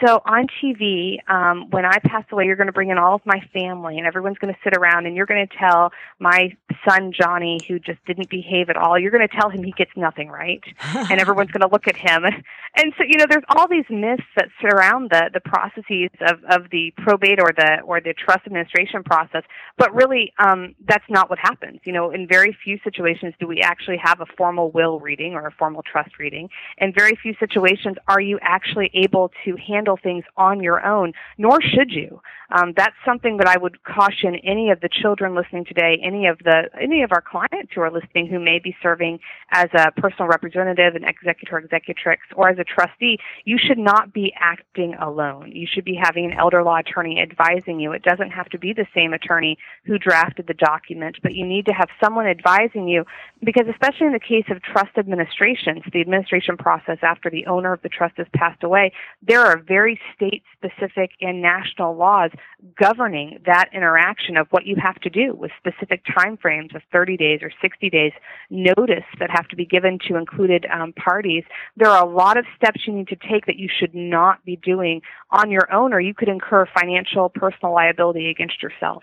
so 0.04 0.22
on 0.24 0.46
TV, 0.62 1.18
um, 1.28 1.70
when 1.70 1.84
I 1.84 1.98
pass 2.04 2.24
away, 2.30 2.44
you're 2.44 2.56
going 2.56 2.66
to 2.66 2.72
bring 2.72 2.90
in 2.90 2.98
all 2.98 3.14
of 3.14 3.22
my 3.24 3.40
family, 3.52 3.98
and 3.98 4.06
everyone's 4.06 4.38
going 4.38 4.52
to 4.52 4.60
sit 4.62 4.76
around, 4.76 5.06
and 5.06 5.16
you're 5.16 5.26
going 5.26 5.46
to 5.46 5.56
tell 5.56 5.92
my 6.18 6.56
son 6.88 7.12
Johnny, 7.12 7.58
who 7.66 7.78
just 7.78 8.04
didn't 8.06 8.30
behave 8.30 8.68
at 8.68 8.76
all, 8.76 8.98
you're 8.98 9.10
going 9.10 9.26
to 9.26 9.34
tell 9.34 9.50
him 9.50 9.62
he 9.62 9.72
gets 9.72 9.90
nothing 9.96 10.28
right, 10.28 10.62
and 10.94 11.12
everyone's 11.20 11.50
going 11.50 11.62
to 11.62 11.72
look 11.72 11.88
at 11.88 11.96
him. 11.96 12.24
And 12.24 12.92
so, 12.96 13.04
you 13.06 13.18
know, 13.18 13.26
there's 13.28 13.44
all 13.48 13.68
these 13.68 13.84
myths 13.90 14.22
that 14.36 14.48
surround 14.60 15.10
the 15.10 15.30
the 15.32 15.40
processes 15.40 16.10
of 16.20 16.42
of 16.44 16.70
the 16.70 16.92
probate 16.98 17.40
or 17.40 17.52
the 17.56 17.80
or 17.84 18.00
the 18.00 18.14
trust 18.14 18.46
administration 18.46 19.02
process, 19.02 19.42
but 19.76 19.94
really, 19.94 20.32
um, 20.38 20.74
that's 20.86 21.04
not 21.08 21.30
what 21.30 21.38
happens. 21.38 21.80
You 21.84 21.92
know, 21.92 22.10
in 22.10 22.26
very 22.26 22.56
few 22.64 22.78
situations 22.84 23.34
do 23.40 23.46
we 23.46 23.60
actually 23.60 23.98
have 24.02 24.20
a 24.20 24.26
formal 24.36 24.70
will 24.70 25.00
reading 25.00 25.34
or 25.34 25.46
a 25.46 25.52
formal 25.52 25.82
trust 25.82 26.18
reading. 26.18 26.48
In 26.78 26.92
very 26.92 27.18
few 27.20 27.34
situations 27.38 27.96
are 28.06 28.20
you 28.20 28.38
actually 28.42 28.90
able 28.94 29.32
to 29.44 29.56
handle 29.56 29.79
things 30.02 30.24
on 30.36 30.62
your 30.62 30.84
own, 30.84 31.12
nor 31.38 31.60
should 31.60 31.90
you. 31.90 32.20
Um, 32.52 32.72
that's 32.76 32.96
something 33.04 33.36
that 33.36 33.46
I 33.46 33.56
would 33.56 33.82
caution 33.84 34.34
any 34.42 34.70
of 34.70 34.80
the 34.80 34.88
children 34.88 35.36
listening 35.36 35.64
today, 35.64 36.00
any 36.02 36.26
of 36.26 36.38
the 36.38 36.68
any 36.80 37.02
of 37.02 37.12
our 37.12 37.20
clients 37.22 37.72
who 37.74 37.80
are 37.80 37.92
listening 37.92 38.26
who 38.26 38.40
may 38.40 38.58
be 38.58 38.74
serving 38.82 39.20
as 39.52 39.68
a 39.72 39.92
personal 39.92 40.28
representative, 40.28 40.96
an 40.96 41.04
executor, 41.04 41.58
executrix, 41.58 42.18
or 42.34 42.48
as 42.48 42.58
a 42.58 42.64
trustee. 42.64 43.18
You 43.44 43.56
should 43.56 43.78
not 43.78 44.12
be 44.12 44.32
acting 44.38 44.94
alone. 44.94 45.52
You 45.52 45.66
should 45.72 45.84
be 45.84 45.94
having 45.94 46.24
an 46.24 46.32
elder 46.32 46.62
law 46.64 46.78
attorney 46.78 47.20
advising 47.20 47.78
you. 47.78 47.92
It 47.92 48.02
doesn't 48.02 48.30
have 48.30 48.48
to 48.48 48.58
be 48.58 48.72
the 48.72 48.86
same 48.94 49.12
attorney 49.12 49.56
who 49.84 49.98
drafted 49.98 50.48
the 50.48 50.54
document, 50.54 51.18
but 51.22 51.34
you 51.34 51.46
need 51.46 51.66
to 51.66 51.72
have 51.72 51.88
someone 52.02 52.26
advising 52.26 52.88
you 52.88 53.04
because, 53.44 53.66
especially 53.70 54.08
in 54.08 54.12
the 54.12 54.18
case 54.18 54.46
of 54.50 54.60
trust 54.62 54.98
administrations, 54.98 55.82
the 55.92 56.00
administration 56.00 56.56
process 56.56 56.98
after 57.02 57.30
the 57.30 57.46
owner 57.46 57.72
of 57.72 57.82
the 57.82 57.88
trust 57.88 58.16
has 58.16 58.26
passed 58.34 58.64
away, 58.64 58.92
there 59.22 59.42
are 59.42 59.59
very 59.60 60.00
state 60.14 60.42
specific 60.56 61.10
and 61.20 61.40
national 61.40 61.96
laws 61.96 62.30
governing 62.78 63.38
that 63.46 63.68
interaction 63.72 64.36
of 64.36 64.46
what 64.50 64.66
you 64.66 64.76
have 64.82 64.96
to 64.96 65.10
do 65.10 65.34
with 65.34 65.50
specific 65.58 66.02
time 66.14 66.36
frames 66.36 66.70
of 66.74 66.82
30 66.92 67.16
days 67.16 67.40
or 67.42 67.50
60 67.60 67.90
days 67.90 68.12
notice 68.50 69.04
that 69.18 69.30
have 69.30 69.48
to 69.48 69.56
be 69.56 69.64
given 69.64 69.98
to 70.08 70.16
included 70.16 70.66
um, 70.72 70.92
parties. 70.92 71.44
There 71.76 71.88
are 71.88 72.04
a 72.04 72.08
lot 72.08 72.36
of 72.36 72.44
steps 72.56 72.86
you 72.86 72.92
need 72.92 73.08
to 73.08 73.16
take 73.16 73.46
that 73.46 73.56
you 73.56 73.68
should 73.68 73.94
not 73.94 74.44
be 74.44 74.56
doing 74.56 75.02
on 75.30 75.50
your 75.50 75.72
own, 75.72 75.92
or 75.92 76.00
you 76.00 76.14
could 76.14 76.28
incur 76.28 76.66
financial 76.78 77.28
personal 77.28 77.72
liability 77.72 78.30
against 78.30 78.62
yourself. 78.62 79.02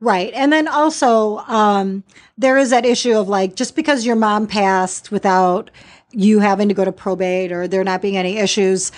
Right. 0.00 0.32
And 0.34 0.52
then 0.52 0.68
also, 0.68 1.38
um, 1.38 2.04
there 2.36 2.58
is 2.58 2.70
that 2.70 2.84
issue 2.84 3.16
of 3.16 3.28
like, 3.28 3.56
just 3.56 3.74
because 3.74 4.04
your 4.04 4.16
mom 4.16 4.46
passed 4.46 5.10
without 5.10 5.70
you 6.10 6.40
having 6.40 6.68
to 6.68 6.74
go 6.74 6.84
to 6.84 6.92
probate 6.92 7.52
or 7.52 7.66
there 7.66 7.82
not 7.84 8.02
being 8.02 8.16
any 8.16 8.36
issues, 8.36 8.92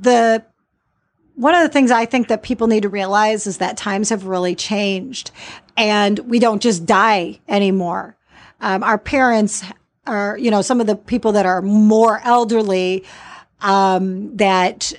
the 0.00 0.44
one 1.34 1.54
of 1.54 1.62
the 1.62 1.68
things 1.68 1.92
I 1.92 2.04
think 2.04 2.28
that 2.28 2.42
people 2.42 2.66
need 2.66 2.82
to 2.82 2.88
realize 2.88 3.46
is 3.46 3.58
that 3.58 3.76
times 3.76 4.08
have 4.10 4.24
really 4.26 4.56
changed 4.56 5.30
and 5.76 6.18
we 6.18 6.40
don't 6.40 6.60
just 6.60 6.84
die 6.84 7.38
anymore. 7.46 8.16
Um, 8.60 8.82
our 8.82 8.98
parents 8.98 9.64
are, 10.04 10.36
you 10.36 10.50
know, 10.50 10.62
some 10.62 10.80
of 10.80 10.88
the 10.88 10.96
people 10.96 11.32
that 11.32 11.46
are 11.46 11.62
more 11.62 12.20
elderly, 12.24 13.04
um, 13.60 14.36
that 14.36 14.92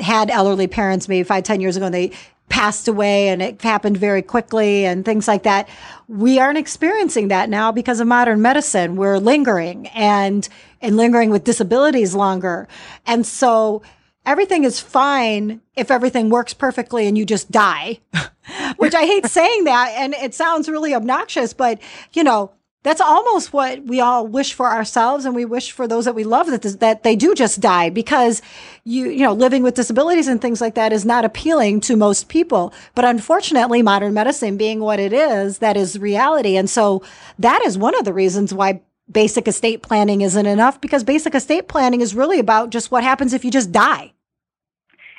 had 0.00 0.28
elderly 0.28 0.66
parents 0.66 1.08
maybe 1.08 1.22
five, 1.22 1.44
ten 1.44 1.60
years 1.60 1.76
ago, 1.76 1.86
and 1.86 1.94
they 1.94 2.10
passed 2.48 2.88
away 2.88 3.28
and 3.28 3.42
it 3.42 3.60
happened 3.62 3.96
very 3.96 4.22
quickly 4.22 4.86
and 4.86 5.04
things 5.04 5.28
like 5.28 5.42
that. 5.44 5.68
We 6.08 6.38
aren't 6.38 6.58
experiencing 6.58 7.28
that 7.28 7.48
now 7.48 7.70
because 7.70 8.00
of 8.00 8.06
modern 8.06 8.40
medicine. 8.40 8.96
We're 8.96 9.18
lingering 9.18 9.88
and, 9.88 10.48
and 10.80 10.96
lingering 10.96 11.30
with 11.30 11.44
disabilities 11.44 12.14
longer. 12.14 12.66
And 13.04 13.26
so 13.26 13.82
everything 14.26 14.64
is 14.64 14.80
fine 14.80 15.62
if 15.76 15.90
everything 15.90 16.28
works 16.28 16.52
perfectly 16.52 17.06
and 17.06 17.16
you 17.16 17.24
just 17.24 17.50
die, 17.50 18.00
which 18.76 18.94
I 18.94 19.06
hate 19.06 19.26
saying 19.26 19.64
that. 19.64 19.94
And 19.96 20.12
it 20.14 20.34
sounds 20.34 20.68
really 20.68 20.94
obnoxious, 20.94 21.54
but 21.54 21.78
you 22.12 22.24
know, 22.24 22.50
that's 22.82 23.00
almost 23.00 23.52
what 23.52 23.82
we 23.84 24.00
all 24.00 24.28
wish 24.28 24.52
for 24.52 24.66
ourselves 24.66 25.24
and 25.24 25.34
we 25.34 25.44
wish 25.44 25.72
for 25.72 25.88
those 25.88 26.04
that 26.04 26.14
we 26.14 26.22
love 26.22 26.46
that, 26.46 26.62
that 26.78 27.02
they 27.02 27.16
do 27.16 27.34
just 27.34 27.60
die 27.60 27.90
because 27.90 28.42
you, 28.84 29.10
you 29.10 29.24
know, 29.24 29.32
living 29.32 29.64
with 29.64 29.74
disabilities 29.74 30.28
and 30.28 30.40
things 30.40 30.60
like 30.60 30.76
that 30.76 30.92
is 30.92 31.04
not 31.04 31.24
appealing 31.24 31.80
to 31.80 31.96
most 31.96 32.28
people. 32.28 32.72
But 32.94 33.04
unfortunately, 33.04 33.82
modern 33.82 34.14
medicine 34.14 34.56
being 34.56 34.78
what 34.78 35.00
it 35.00 35.12
is, 35.12 35.58
that 35.58 35.76
is 35.76 35.98
reality. 35.98 36.56
And 36.56 36.70
so 36.70 37.02
that 37.40 37.60
is 37.64 37.76
one 37.76 37.98
of 37.98 38.04
the 38.04 38.12
reasons 38.12 38.54
why 38.54 38.82
basic 39.10 39.48
estate 39.48 39.82
planning 39.82 40.20
isn't 40.20 40.46
enough 40.46 40.80
because 40.80 41.02
basic 41.02 41.34
estate 41.34 41.66
planning 41.66 42.00
is 42.00 42.14
really 42.14 42.38
about 42.38 42.70
just 42.70 42.92
what 42.92 43.02
happens 43.02 43.32
if 43.32 43.44
you 43.44 43.50
just 43.50 43.72
die. 43.72 44.12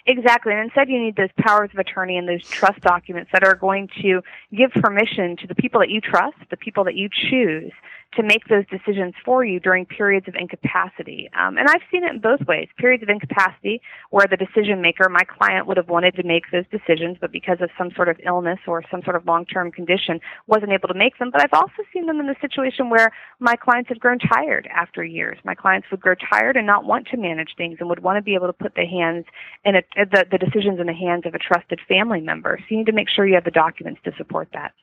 Exactly. 0.07 0.53
And 0.53 0.61
instead, 0.61 0.87
you 0.87 0.99
need 0.99 1.17
those 1.17 1.29
powers 1.37 1.69
of 1.73 1.79
attorney 1.79 2.17
and 2.17 2.29
those 2.29 2.47
trust 2.47 2.79
documents 2.79 3.29
that 3.33 3.43
are 3.43 3.55
going 3.55 3.89
to 4.01 4.21
give 4.55 4.71
permission 4.71 5.35
to 5.37 5.47
the 5.47 5.55
people 5.55 5.81
that 5.81 5.89
you 5.89 5.99
trust, 5.99 6.37
the 6.49 6.55
people 6.55 6.85
that 6.85 6.95
you 6.95 7.09
choose, 7.09 7.73
to 8.15 8.23
make 8.23 8.47
those 8.47 8.63
decisions 8.67 9.13
for 9.23 9.43
you 9.43 9.59
during 9.59 9.85
periods 9.85 10.27
of 10.27 10.35
incapacity. 10.35 11.29
Um, 11.37 11.57
and 11.57 11.67
I've 11.67 11.81
seen 11.91 12.03
it 12.03 12.11
in 12.11 12.19
both 12.19 12.41
ways. 12.47 12.69
Periods 12.77 13.03
of 13.03 13.09
incapacity 13.09 13.81
where 14.09 14.25
the 14.29 14.37
decision 14.37 14.81
maker, 14.81 15.09
my 15.09 15.23
client, 15.23 15.67
would 15.67 15.77
have 15.77 15.89
wanted 15.89 16.15
to 16.15 16.23
make 16.23 16.43
those 16.51 16.63
decisions, 16.71 17.17
but 17.19 17.31
because 17.31 17.57
of 17.59 17.69
some 17.77 17.91
sort 17.95 18.07
of 18.07 18.17
illness 18.25 18.59
or 18.65 18.81
some 18.89 19.03
sort 19.03 19.17
of 19.17 19.25
long-term 19.25 19.71
condition, 19.71 20.19
wasn't 20.47 20.71
able 20.71 20.87
to 20.87 20.93
make 20.93 21.19
them. 21.19 21.29
But 21.31 21.41
I've 21.41 21.53
also 21.53 21.83
seen 21.93 22.05
them 22.05 22.19
in 22.19 22.27
the 22.27 22.35
situation 22.39 22.89
where 22.89 23.11
my 23.39 23.55
clients 23.55 23.89
have 23.89 23.99
grown 23.99 24.19
tired 24.19 24.69
after 24.73 25.03
years. 25.03 25.37
My 25.43 25.53
clients 25.53 25.87
would 25.91 25.99
grow 25.99 26.15
tired 26.15 26.55
and 26.55 26.65
not 26.65 26.85
want 26.85 27.07
to 27.07 27.17
manage 27.17 27.55
things 27.57 27.77
and 27.79 27.89
would 27.89 28.01
want 28.01 28.17
to 28.17 28.21
be 28.21 28.35
able 28.35 28.47
to 28.47 28.53
put 28.53 28.75
the 28.75 28.85
hands 28.85 29.25
in 29.65 29.75
a, 29.75 29.81
the, 30.05 30.25
the 30.29 30.37
decisions 30.37 30.79
in 30.79 30.87
the 30.87 30.93
hands 30.93 31.25
of 31.25 31.33
a 31.33 31.39
trusted 31.39 31.79
family 31.87 32.21
member. 32.21 32.57
So 32.59 32.65
you 32.69 32.77
need 32.77 32.85
to 32.85 32.91
make 32.91 33.09
sure 33.09 33.25
you 33.25 33.35
have 33.35 33.43
the 33.43 33.51
documents 33.51 34.01
to 34.05 34.13
support 34.15 34.49
that. 34.53 34.73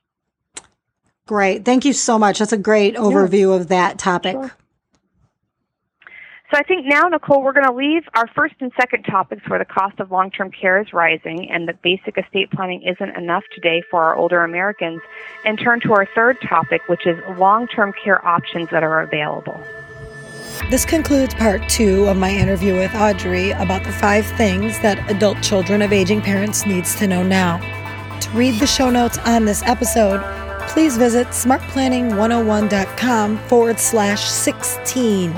Great. 1.27 1.65
Thank 1.65 1.85
you 1.85 1.93
so 1.93 2.19
much. 2.19 2.39
That's 2.39 2.53
a 2.53 2.59
great 2.59 2.97
overview 2.97 3.51
yeah. 3.51 3.61
of 3.61 3.69
that 3.69 3.99
topic. 3.99 4.35
Sure. 4.35 4.53
So 6.51 6.59
I 6.59 6.63
think 6.63 6.87
now, 6.87 7.09
Nicole, 7.09 7.43
we're 7.43 7.55
going 7.55 7.67
to 7.67 7.73
leave 7.73 8.03
our 8.15 8.29
first 8.29 8.55
and 8.61 8.71
second 8.79 9.05
topics 9.05 9.43
where 9.49 9.59
the 9.59 9.65
cost 9.65 9.99
of 9.99 10.13
long-term 10.13 10.51
care 10.51 10.81
is 10.81 10.93
rising 10.93 11.51
and 11.51 11.67
that 11.67 11.81
basic 11.81 12.19
estate 12.19 12.51
planning 12.51 12.83
isn't 12.83 13.17
enough 13.17 13.43
today 13.53 13.83
for 13.91 14.05
our 14.05 14.15
older 14.15 14.45
Americans 14.45 15.01
and 15.45 15.59
turn 15.59 15.81
to 15.81 15.95
our 15.95 16.07
third 16.15 16.37
topic, 16.43 16.83
which 16.87 17.07
is 17.07 17.19
long-term 17.39 17.95
care 18.05 18.25
options 18.25 18.69
that 18.71 18.83
are 18.85 19.01
available. 19.01 19.59
This 20.71 20.85
concludes 20.85 21.35
part 21.35 21.69
two 21.69 22.07
of 22.07 22.17
my 22.17 22.31
interview 22.31 22.75
with 22.75 22.95
Audrey 22.95 23.51
about 23.51 23.83
the 23.85 23.93
five 23.93 24.25
things 24.25 24.79
that 24.81 25.11
adult 25.11 25.43
children 25.43 25.83
of 25.83 25.93
aging 25.93 26.23
parents 26.23 26.65
needs 26.65 26.95
to 26.97 27.09
know 27.09 27.23
now. 27.23 27.59
To 28.21 28.31
read 28.31 28.59
the 28.61 28.67
show 28.67 28.89
notes 28.89 29.19
on 29.19 29.45
this 29.45 29.63
episode, 29.65 30.23
please 30.69 30.97
visit 30.97 31.27
smartplanning101.com 31.29 33.39
forward 33.49 33.79
slash 33.79 34.25
16. 34.25 35.35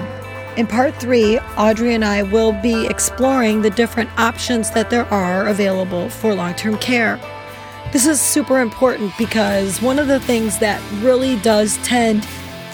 In 0.56 0.66
part 0.66 0.94
three, 0.96 1.38
Audrey 1.56 1.94
and 1.94 2.04
I 2.04 2.22
will 2.22 2.52
be 2.52 2.86
exploring 2.86 3.62
the 3.62 3.70
different 3.70 4.10
options 4.18 4.70
that 4.70 4.90
there 4.90 5.06
are 5.06 5.48
available 5.48 6.10
for 6.10 6.34
long 6.34 6.54
term 6.54 6.76
care. 6.78 7.18
This 7.92 8.06
is 8.06 8.20
super 8.20 8.60
important 8.60 9.12
because 9.16 9.80
one 9.80 9.98
of 9.98 10.08
the 10.08 10.20
things 10.20 10.58
that 10.58 10.82
really 11.02 11.36
does 11.40 11.78
tend 11.78 12.26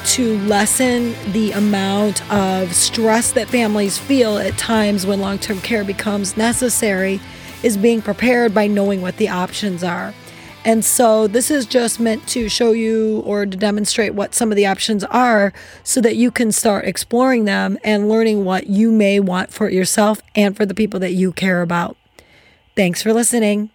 to 0.05 0.39
lessen 0.41 1.15
the 1.33 1.53
amount 1.53 2.29
of 2.33 2.75
stress 2.75 3.33
that 3.33 3.49
families 3.49 3.99
feel 3.99 4.39
at 4.39 4.57
times 4.59 5.07
when 5.07 5.21
long 5.21 5.39
term 5.39 5.61
care 5.61 5.85
becomes 5.85 6.37
necessary 6.37 7.21
is 7.63 7.77
being 7.77 8.03
prepared 8.03 8.53
by 8.53 8.67
knowing 8.67 9.03
what 9.03 9.17
the 9.17 9.29
options 9.29 9.85
are. 9.85 10.15
And 10.65 10.85
so 10.85 11.27
this 11.27 11.51
is 11.51 11.67
just 11.67 11.99
meant 11.99 12.27
to 12.29 12.49
show 12.49 12.73
you 12.73 13.21
or 13.25 13.47
to 13.47 13.57
demonstrate 13.57 14.15
what 14.15 14.35
some 14.35 14.53
of 14.53 14.57
the 14.57 14.67
options 14.67 15.03
are 15.05 15.53
so 15.83 16.01
that 16.01 16.17
you 16.17 16.31
can 16.31 16.53
start 16.53 16.85
exploring 16.85 17.45
them 17.45 17.79
and 17.83 18.09
learning 18.09 18.45
what 18.45 18.69
you 18.69 18.93
may 18.93 19.19
want 19.19 19.53
for 19.53 19.69
yourself 19.69 20.23
and 20.37 20.57
for 20.57 20.65
the 20.65 20.75
people 20.75 21.01
that 21.01 21.15
you 21.15 21.33
care 21.33 21.63
about. 21.63 21.97
Thanks 22.77 23.03
for 23.03 23.13
listening. 23.13 23.71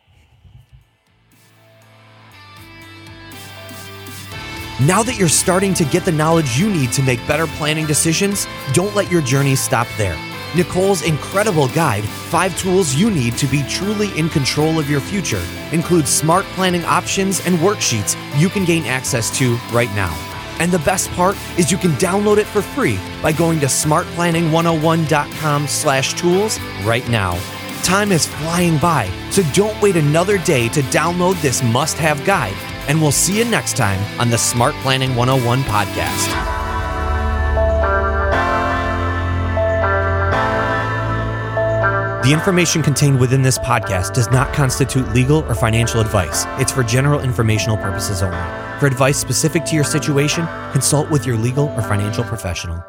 Now 4.80 5.02
that 5.02 5.18
you're 5.18 5.28
starting 5.28 5.74
to 5.74 5.84
get 5.86 6.06
the 6.06 6.12
knowledge 6.12 6.60
you 6.60 6.70
need 6.70 6.92
to 6.92 7.02
make 7.02 7.26
better 7.26 7.48
planning 7.48 7.88
decisions, 7.88 8.46
don't 8.74 8.94
let 8.94 9.12
your 9.12 9.24
journey 9.24 9.56
stop 9.56 9.88
there. 9.98 10.16
Nicole's 10.56 11.02
incredible 11.02 11.68
guide, 11.70 12.04
Five 12.04 12.56
Tools 12.60 12.94
You 12.94 13.10
Need 13.10 13.40
to 13.40 13.48
Be 13.48 13.64
Truly 13.68 14.16
in 14.16 14.30
Control 14.30 14.78
of 14.78 14.88
Your 14.88 15.02
Future, 15.02 15.42
includes 15.72 16.12
smart 16.12 16.46
planning 16.54 16.86
options 16.86 17.44
and 17.48 17.58
worksheets 17.58 18.16
you 18.40 18.50
can 18.50 18.66
gain 18.66 18.86
access 18.86 19.36
to 19.40 19.56
right 19.74 19.90
now. 19.96 20.14
And 20.60 20.72
the 20.72 20.78
best 20.80 21.10
part 21.14 21.38
is 21.58 21.72
you 21.72 21.78
can 21.80 21.94
download 21.94 22.38
it 22.38 22.46
for 22.46 22.62
free 22.62 23.00
by 23.24 23.32
going 23.32 23.60
to 23.62 23.66
smartplanning101.com 23.66 25.68
slash 25.68 26.14
tools 26.14 26.60
right 26.84 27.10
now. 27.10 27.40
Time 27.82 28.12
is 28.12 28.28
flying 28.28 28.78
by, 28.78 29.10
so 29.32 29.42
don't 29.54 29.82
wait 29.82 29.96
another 29.96 30.38
day 30.38 30.70
to 30.70 30.84
download 30.84 31.42
this 31.42 31.64
must-have 31.64 32.24
guide. 32.26 32.77
And 32.88 33.02
we'll 33.02 33.12
see 33.12 33.38
you 33.38 33.46
next 33.46 33.76
time 33.76 34.00
on 34.20 34.30
the 34.30 34.38
Smart 34.38 34.74
Planning 34.76 35.16
101 35.16 35.62
podcast. 35.64 36.58
The 42.28 42.34
information 42.34 42.84
contained 42.84 43.22
within 43.22 43.42
this 43.42 43.58
podcast 43.58 44.14
does 44.14 44.30
not 44.32 44.54
constitute 44.54 45.08
legal 45.14 45.46
or 45.46 45.56
financial 45.56 46.02
advice. 46.02 46.44
It's 46.60 46.74
for 46.74 46.84
general 46.84 47.22
informational 47.22 47.78
purposes 47.78 48.22
only. 48.22 48.38
For 48.82 48.86
advice 48.86 49.18
specific 49.18 49.64
to 49.64 49.76
your 49.76 49.86
situation, 49.86 50.46
consult 50.74 51.10
with 51.10 51.26
your 51.26 51.38
legal 51.38 51.70
or 51.70 51.82
financial 51.84 52.26
professional. 52.26 52.84